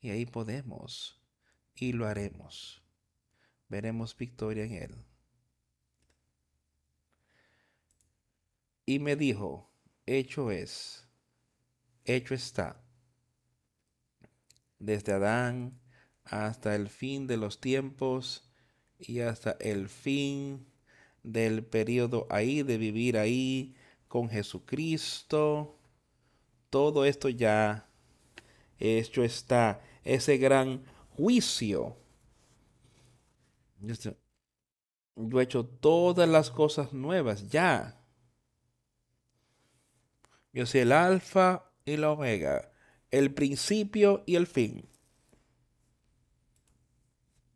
[0.00, 1.20] Y ahí podemos
[1.76, 2.83] y lo haremos.
[3.68, 4.94] Veremos victoria en Él.
[8.86, 9.70] Y me dijo,
[10.06, 11.08] hecho es,
[12.04, 12.80] hecho está.
[14.78, 15.80] Desde Adán
[16.24, 18.50] hasta el fin de los tiempos
[18.98, 20.66] y hasta el fin
[21.22, 23.74] del periodo ahí, de vivir ahí
[24.08, 25.78] con Jesucristo.
[26.70, 27.88] Todo esto ya
[28.78, 29.80] hecho está.
[30.04, 30.84] Ese gran
[31.16, 31.96] juicio.
[35.16, 38.00] Yo he hecho todas las cosas nuevas ya.
[40.52, 42.70] Yo soy el alfa y la omega,
[43.10, 44.88] el principio y el fin.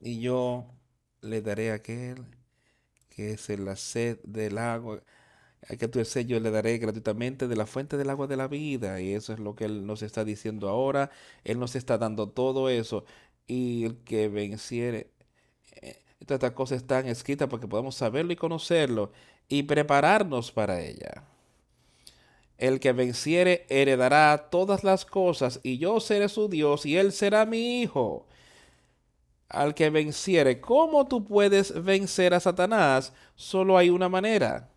[0.01, 0.67] Y yo
[1.21, 2.25] le daré a aquel
[3.19, 5.03] que es la sed del agua,
[5.69, 9.01] a que tu yo le daré gratuitamente de la fuente del agua de la vida.
[9.01, 11.11] Y eso es lo que Él nos está diciendo ahora.
[11.45, 13.05] Él nos está dando todo eso.
[13.49, 15.11] Y el que venciere,
[15.83, 19.13] eh, estas cosas están escritas para que podamos saberlo y conocerlo
[19.49, 21.25] y prepararnos para ella.
[22.59, 27.47] El que venciere heredará todas las cosas, y yo seré su Dios, y él será
[27.47, 28.27] mi hijo.
[29.49, 33.13] Al que venciere, ¿cómo tú puedes vencer a Satanás?
[33.37, 34.71] Solo hay una manera.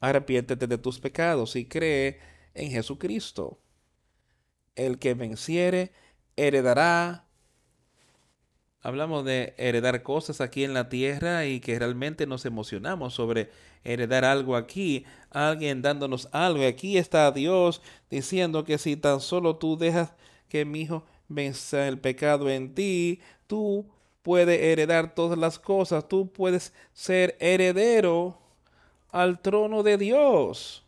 [0.00, 2.20] Arrepiéntete de tus pecados y cree
[2.54, 3.58] en Jesucristo.
[4.76, 5.92] El que venciere
[6.36, 7.25] heredará
[8.82, 13.50] hablamos de heredar cosas aquí en la tierra y que realmente nos emocionamos sobre
[13.84, 16.66] heredar algo aquí, alguien dándonos algo.
[16.66, 20.14] Aquí está Dios diciendo que si tan solo tú dejas
[20.48, 23.88] que mi hijo venza el pecado en ti, tú
[24.22, 28.38] puedes heredar todas las cosas, tú puedes ser heredero
[29.10, 30.84] al trono de Dios.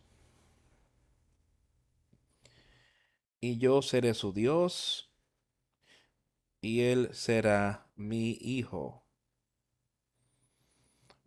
[3.41, 5.08] Y yo seré su Dios
[6.61, 9.03] y él será mi hijo.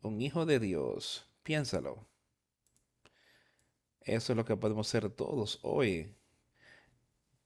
[0.02, 2.06] Un hijo de Dios, piénsalo.
[4.00, 6.14] Eso es lo que podemos ser todos hoy.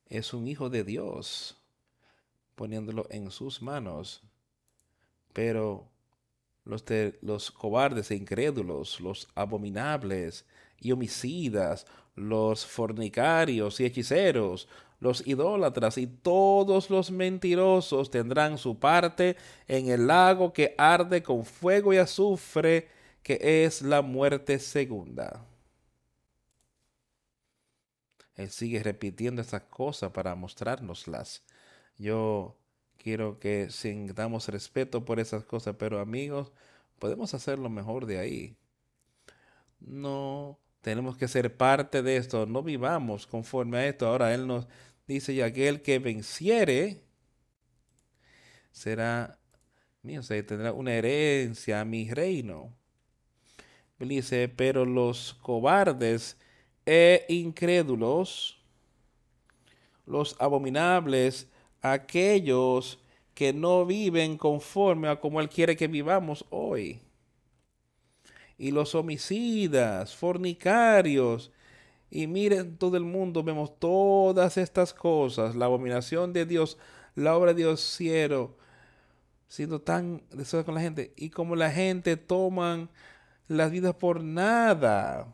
[0.06, 1.62] Es un hijo de Dios,
[2.54, 4.22] poniéndolo en sus manos.
[5.32, 5.90] Pero
[6.64, 6.84] los,
[7.20, 10.46] los cobardes e incrédulos, los abominables
[10.80, 14.66] y homicidas, los fornicarios y hechiceros,
[15.00, 19.36] los idólatras y todos los mentirosos tendrán su parte
[19.68, 22.88] en el lago que arde con fuego y azufre,
[23.22, 25.44] que es la muerte segunda.
[28.34, 31.42] Él sigue repitiendo estas cosas para mostrárnoslas.
[31.98, 32.56] Yo
[32.98, 36.52] quiero que sintamos respeto por esas cosas, pero amigos,
[36.98, 38.56] podemos hacerlo mejor de ahí.
[39.80, 44.06] No tenemos que ser parte de esto, no vivamos conforme a esto.
[44.06, 44.68] Ahora Él nos
[45.08, 47.02] dice, y aquel que venciere
[48.70, 49.36] será
[50.02, 52.72] mío, se tendrá una herencia a mi reino.
[53.98, 56.38] Dice, pero los cobardes
[56.84, 58.64] e incrédulos,
[60.06, 61.48] los abominables,
[61.82, 63.00] aquellos
[63.34, 67.00] que no viven conforme a como Él quiere que vivamos hoy
[68.58, 71.52] y los homicidas, fornicarios.
[72.10, 76.78] Y miren, todo el mundo vemos todas estas cosas, la abominación de Dios,
[77.14, 78.56] la obra de Dios cielo,
[79.48, 81.12] siendo tan deseosos con la gente.
[81.16, 82.88] Y como la gente toman
[83.48, 85.32] las vidas por nada.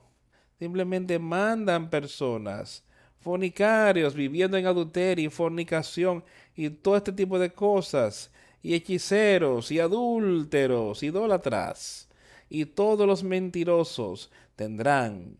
[0.58, 2.84] Simplemente mandan personas,
[3.20, 6.24] fornicarios, viviendo en adulterio y fornicación
[6.54, 8.30] y todo este tipo de cosas,
[8.62, 12.08] y hechiceros y adúlteros, idólatras,
[12.54, 15.38] y todos los mentirosos tendrán,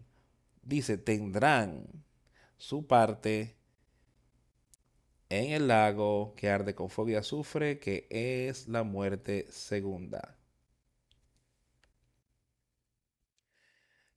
[0.62, 1.86] dice, tendrán
[2.56, 3.54] su parte
[5.28, 10.38] en el lago que arde con fuego y azufre, que es la muerte segunda.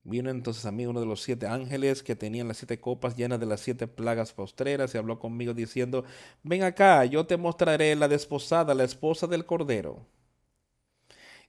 [0.03, 3.41] Vino entonces a mí uno de los siete ángeles que tenían las siete copas llenas
[3.41, 6.05] de las siete plagas postreras y habló conmigo diciendo,
[6.43, 10.14] ven acá, yo te mostraré la desposada, la esposa del Cordero.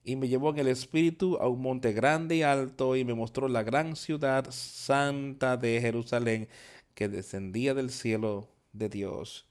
[0.08, 3.48] Y me llevó en el espíritu a un monte grande y alto y me mostró
[3.48, 6.48] la gran ciudad santa de Jerusalén
[6.94, 9.48] que descendía del cielo de Dios,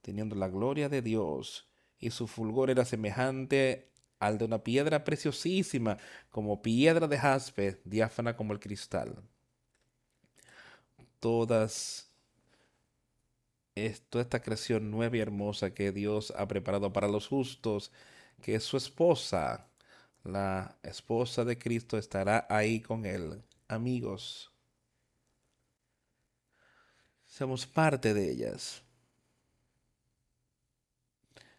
[0.00, 1.68] teniendo la gloria de Dios,
[1.98, 5.98] y su fulgor era semejante al de una piedra preciosísima,
[6.30, 9.20] como piedra de jaspe, diáfana como el cristal.
[11.18, 12.08] Todas,
[14.10, 17.90] toda esta creación nueva y hermosa que Dios ha preparado para los justos,
[18.40, 19.67] que es su esposa,
[20.28, 23.42] la esposa de Cristo, estará ahí con él.
[23.66, 24.52] Amigos,
[27.26, 28.82] seamos parte de ellas.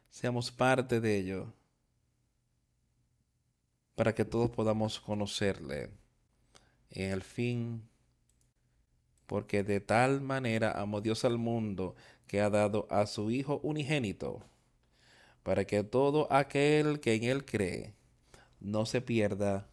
[0.09, 1.53] Seamos parte de ello
[3.95, 5.89] para que todos podamos conocerle
[6.91, 7.87] en el fin,
[9.27, 11.95] porque de tal manera amó Dios al mundo
[12.27, 14.45] que ha dado a su Hijo unigénito,
[15.43, 17.98] para que todo aquel que en él cree
[18.59, 19.69] no se pierda,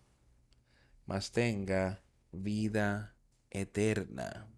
[1.06, 2.02] mas tenga
[2.32, 3.14] vida
[3.50, 4.48] eterna.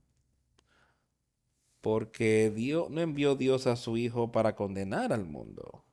[1.81, 5.85] Porque Dios no envió Dios a su Hijo para condenar al mundo,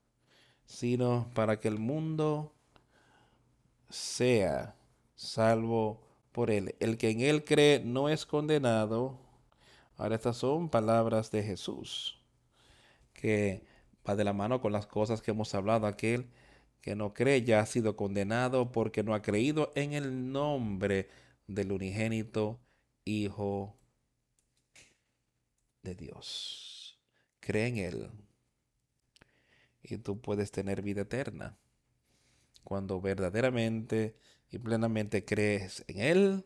[0.66, 2.54] sino para que el mundo
[3.90, 4.76] sea
[5.16, 6.02] salvo
[6.32, 6.76] por él.
[6.80, 9.20] El que en él cree no es condenado.
[9.98, 12.20] Ahora estas son palabras de Jesús,
[13.14, 13.64] que
[14.08, 15.88] va de la mano con las cosas que hemos hablado.
[15.88, 16.30] Aquel
[16.86, 21.10] que no cree ya ha sido condenado porque no ha creído en el nombre
[21.48, 22.62] del unigénito
[23.06, 23.76] Hijo
[25.82, 27.00] de Dios.
[27.40, 28.12] Cree en Él.
[29.82, 31.58] Y tú puedes tener vida eterna.
[32.64, 34.16] Cuando verdaderamente
[34.52, 36.46] y plenamente crees en Él,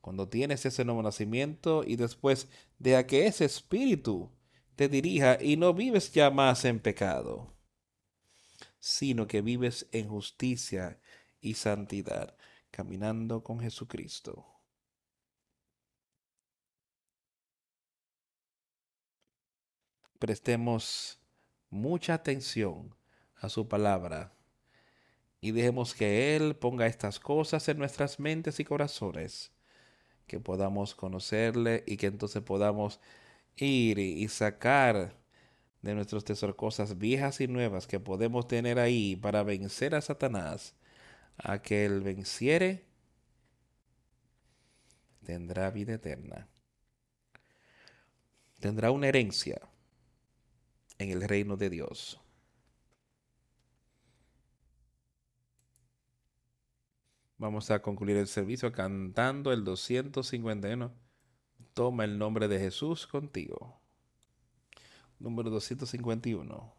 [0.00, 2.46] cuando tienes ese nuevo nacimiento y después
[2.78, 4.30] de que ese espíritu
[4.76, 7.52] te dirija y no vives ya más en pecado,
[8.82, 10.98] sino que vives en justicia
[11.40, 12.36] y santidad,
[12.72, 14.44] caminando con Jesucristo.
[20.18, 21.20] Prestemos
[21.70, 22.92] mucha atención
[23.36, 24.34] a su palabra
[25.40, 29.52] y dejemos que Él ponga estas cosas en nuestras mentes y corazones,
[30.26, 32.98] que podamos conocerle y que entonces podamos
[33.54, 35.21] ir y sacar
[35.82, 40.74] de nuestros tesoros cosas viejas y nuevas que podemos tener ahí para vencer a Satanás,
[41.36, 42.86] a que Él venciere,
[45.24, 46.48] tendrá vida eterna.
[48.60, 49.60] Tendrá una herencia
[50.98, 52.20] en el reino de Dios.
[57.38, 60.92] Vamos a concluir el servicio cantando el 251.
[61.74, 63.81] Toma el nombre de Jesús contigo.
[65.22, 66.72] Número 251.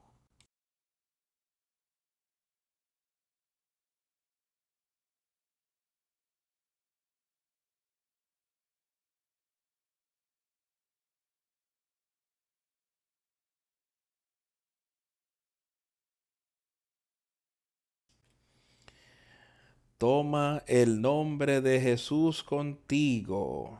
[19.98, 23.80] Toma el nombre de Jesús contigo,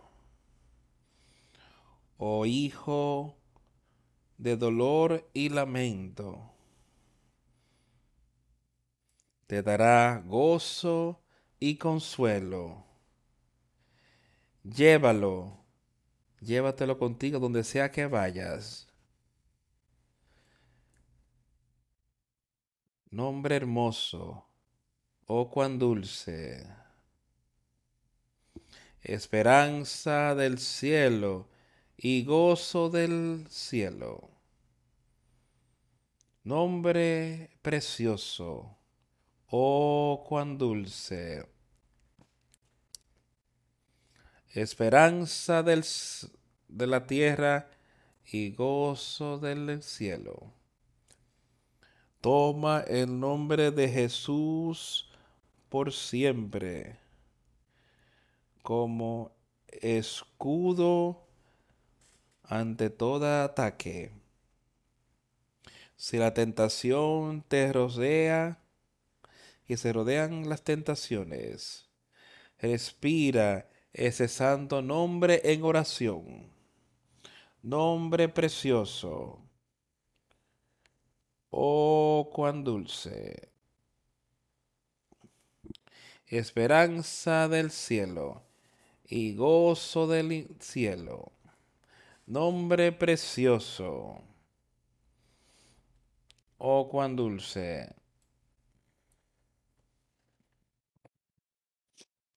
[2.18, 3.36] oh Hijo
[4.44, 6.52] de dolor y lamento.
[9.48, 11.22] Te dará gozo
[11.62, 12.84] y consuelo.
[14.64, 15.64] Llévalo,
[16.42, 18.90] llévatelo contigo donde sea que vayas.
[23.12, 24.46] Nombre hermoso
[25.26, 26.68] oh cuán dulce.
[29.02, 31.48] Esperanza del cielo
[31.96, 34.33] y gozo del cielo.
[36.44, 38.78] Nombre precioso,
[39.50, 41.48] oh cuán dulce.
[44.50, 45.84] Esperanza del,
[46.68, 47.70] de la tierra
[48.26, 50.54] y gozo del cielo
[52.24, 55.10] Toma el nombre de Jesús
[55.68, 56.98] por siempre
[58.62, 59.34] como
[59.68, 61.28] escudo
[62.44, 64.23] ante todo ataque.
[66.04, 68.60] Si la tentación te rodea
[69.66, 71.88] y se rodean las tentaciones,
[72.60, 76.52] respira ese santo nombre en oración.
[77.62, 79.40] Nombre precioso
[81.52, 83.54] Oh, cuán dulce.
[86.28, 88.44] Esperanza del cielo
[89.06, 91.32] y gozo del cielo.
[92.26, 94.33] Nombre precioso.
[96.58, 97.94] Oh, cuán dulce.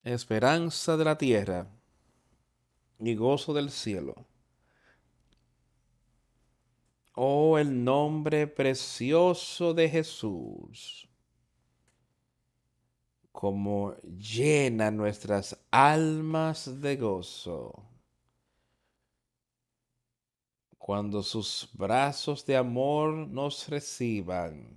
[0.02, 1.66] Esperanza de la tierra
[2.98, 4.14] y gozo del cielo.
[7.14, 11.08] Oh, el nombre precioso de Jesús,
[13.32, 17.95] como llena nuestras almas de gozo.
[20.86, 24.76] Cuando sus brazos de amor nos reciban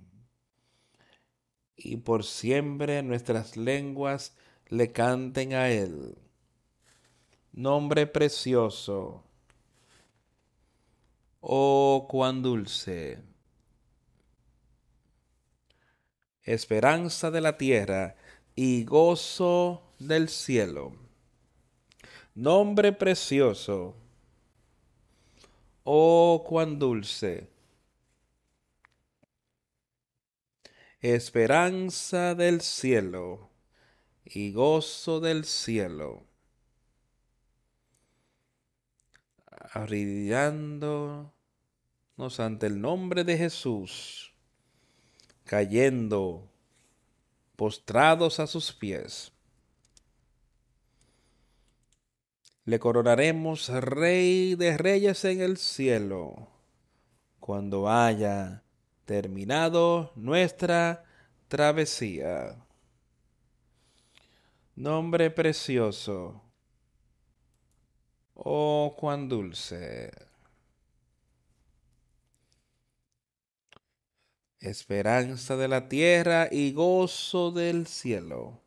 [1.75, 4.35] y por siempre nuestras lenguas
[4.69, 6.17] le canten a Él.
[7.51, 9.23] Nombre precioso
[11.41, 13.19] Oh, cuán dulce.
[16.41, 18.15] Esperanza de la tierra
[18.55, 20.95] y gozo del cielo.
[22.33, 24.08] Nombre precioso.
[25.91, 27.49] Oh, cuán dulce.
[31.01, 33.49] Esperanza del cielo
[34.23, 36.27] y gozo del cielo.
[39.71, 41.33] arrodillándonos
[42.37, 44.35] ante el nombre de Jesús,
[45.43, 46.51] cayendo
[47.55, 49.31] postrados a sus pies.
[52.69, 56.49] Le coronaremos Rey de Reyes en el cielo,
[57.39, 58.61] cuando haya
[59.05, 61.03] terminado nuestra
[61.47, 62.63] travesía.
[64.75, 66.43] Nombre precioso
[68.35, 70.11] Oh, cuán dulce.
[74.59, 78.61] Esperanza de la tierra y gozo del cielo.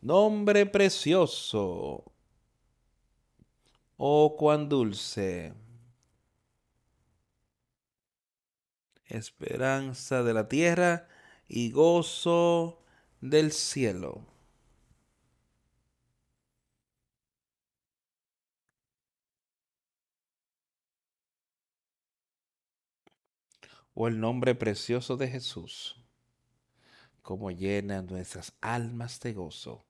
[0.00, 2.13] Nombre precioso.
[3.96, 5.54] Oh, cuán dulce.
[9.06, 11.08] Esperanza de la tierra
[11.48, 12.82] y gozo
[13.20, 14.26] del cielo.
[23.94, 25.96] o el nombre precioso de Jesús,
[27.22, 29.86] como llena nuestras almas de gozo.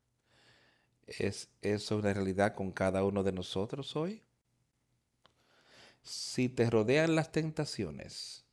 [1.07, 4.23] ¿Es eso una realidad con cada uno de nosotros hoy?
[6.03, 8.45] Si te rodean las tentaciones,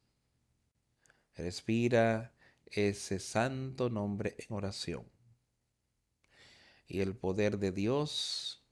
[1.36, 2.34] respira
[2.66, 5.06] ese santo nombre en oración.
[6.88, 8.64] Y el poder de Dios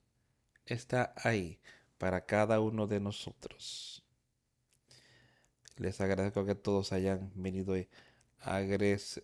[0.66, 1.60] está ahí
[1.98, 4.04] para cada uno de nosotros.
[5.78, 7.76] Les agradezco que todos hayan venido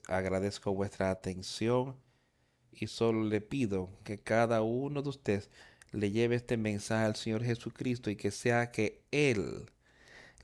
[0.07, 2.04] agradezco vuestra atención
[2.79, 5.49] y solo le pido que cada uno de ustedes
[5.91, 9.71] le lleve este mensaje al Señor Jesucristo y que sea que Él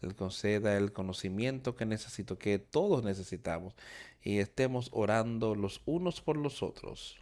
[0.02, 3.76] le conceda el conocimiento que necesito, que todos necesitamos
[4.24, 7.18] y estemos orando los unos por los otros.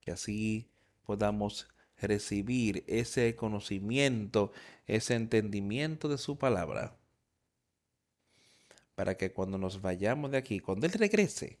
[0.00, 0.68] Que así
[1.04, 1.68] podamos
[2.00, 4.52] recibir ese conocimiento,
[4.86, 6.96] ese entendimiento de su palabra
[8.94, 11.58] para que cuando nos vayamos de aquí, cuando Él regrese,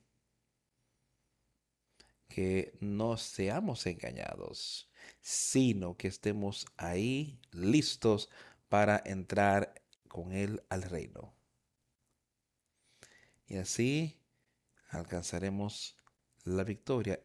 [2.34, 4.88] que no seamos engañados,
[5.20, 8.30] sino que estemos ahí listos
[8.70, 9.74] para entrar
[10.08, 11.34] con Él al reino.
[13.46, 14.18] Y así
[14.88, 15.94] alcanzaremos
[16.44, 17.20] la victoria.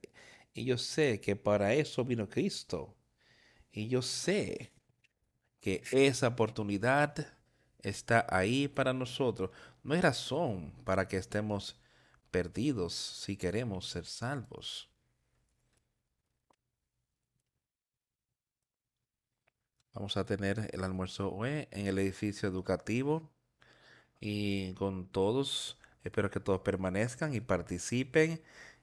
[0.53, 2.93] Y yo sé que para eso vino Cristo.
[3.71, 4.73] Y yo sé
[5.61, 7.34] que esa oportunidad
[7.81, 9.51] está ahí para nosotros.
[9.84, 11.79] No hay razón para que estemos
[12.29, 14.89] perdidos si queremos ser salvos.
[19.98, 23.32] Vamos a tener el almuerzo hoy en el edificio educativo
[24.19, 25.80] y con todos.
[26.03, 28.40] Espero que todos permanezcan y participen.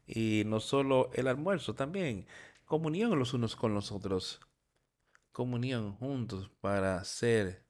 [0.09, 2.27] Y no solo el almuerzo, también
[2.65, 4.41] comunión los unos con los otros.
[5.31, 7.65] Comunión juntos para ser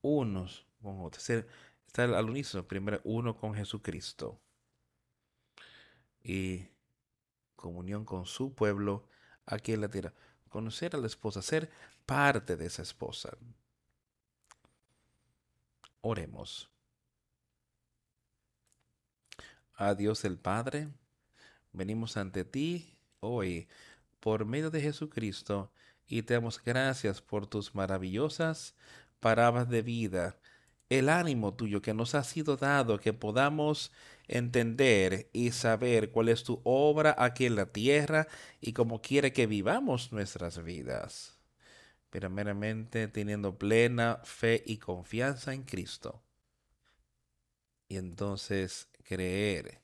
[0.00, 1.28] unos con otros.
[1.28, 4.40] Estar al unísono, primero uno con Jesucristo.
[6.22, 6.68] y
[7.56, 9.08] comunión con su pueblo
[9.46, 10.14] aquí en la tierra.
[10.48, 11.70] Conocer a la esposa, ser
[12.06, 13.36] parte de esa esposa.
[16.00, 16.70] Oremos.
[19.74, 20.88] A Dios el Padre,
[21.72, 23.68] venimos ante ti hoy
[24.20, 25.70] por medio de Jesucristo
[26.06, 28.74] y te damos gracias por tus maravillosas
[29.20, 30.38] palabras de vida,
[30.88, 33.92] el ánimo tuyo que nos ha sido dado, que podamos
[34.28, 38.28] entender y saber cuál es tu obra aquí en la tierra
[38.60, 41.35] y cómo quiere que vivamos nuestras vidas.
[42.18, 46.22] Primeramente teniendo plena fe y confianza en Cristo.
[47.88, 49.82] Y entonces creer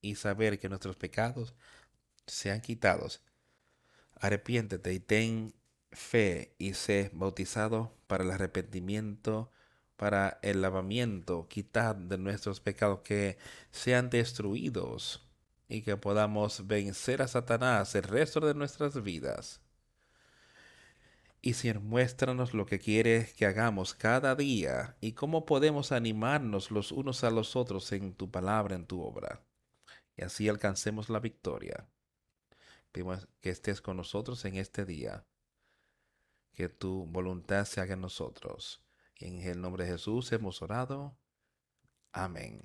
[0.00, 1.54] y saber que nuestros pecados
[2.26, 3.20] sean quitados.
[4.20, 5.54] Arrepiéntete y ten
[5.90, 9.50] fe y sé bautizado para el arrepentimiento
[10.02, 13.38] para el lavamiento, quitar de nuestros pecados que
[13.70, 15.22] sean destruidos
[15.68, 19.61] y que podamos vencer a Satanás el resto de nuestras vidas.
[21.42, 26.92] Y Señor, muéstranos lo que quieres que hagamos cada día y cómo podemos animarnos los
[26.92, 29.44] unos a los otros en tu palabra, en tu obra.
[30.16, 31.86] Y así alcancemos la victoria.
[32.92, 35.26] Pedimos que estés con nosotros en este día.
[36.54, 38.82] Que tu voluntad se haga en nosotros
[39.22, 41.16] en el nombre de Jesús hemos orado.
[42.12, 42.60] Amén.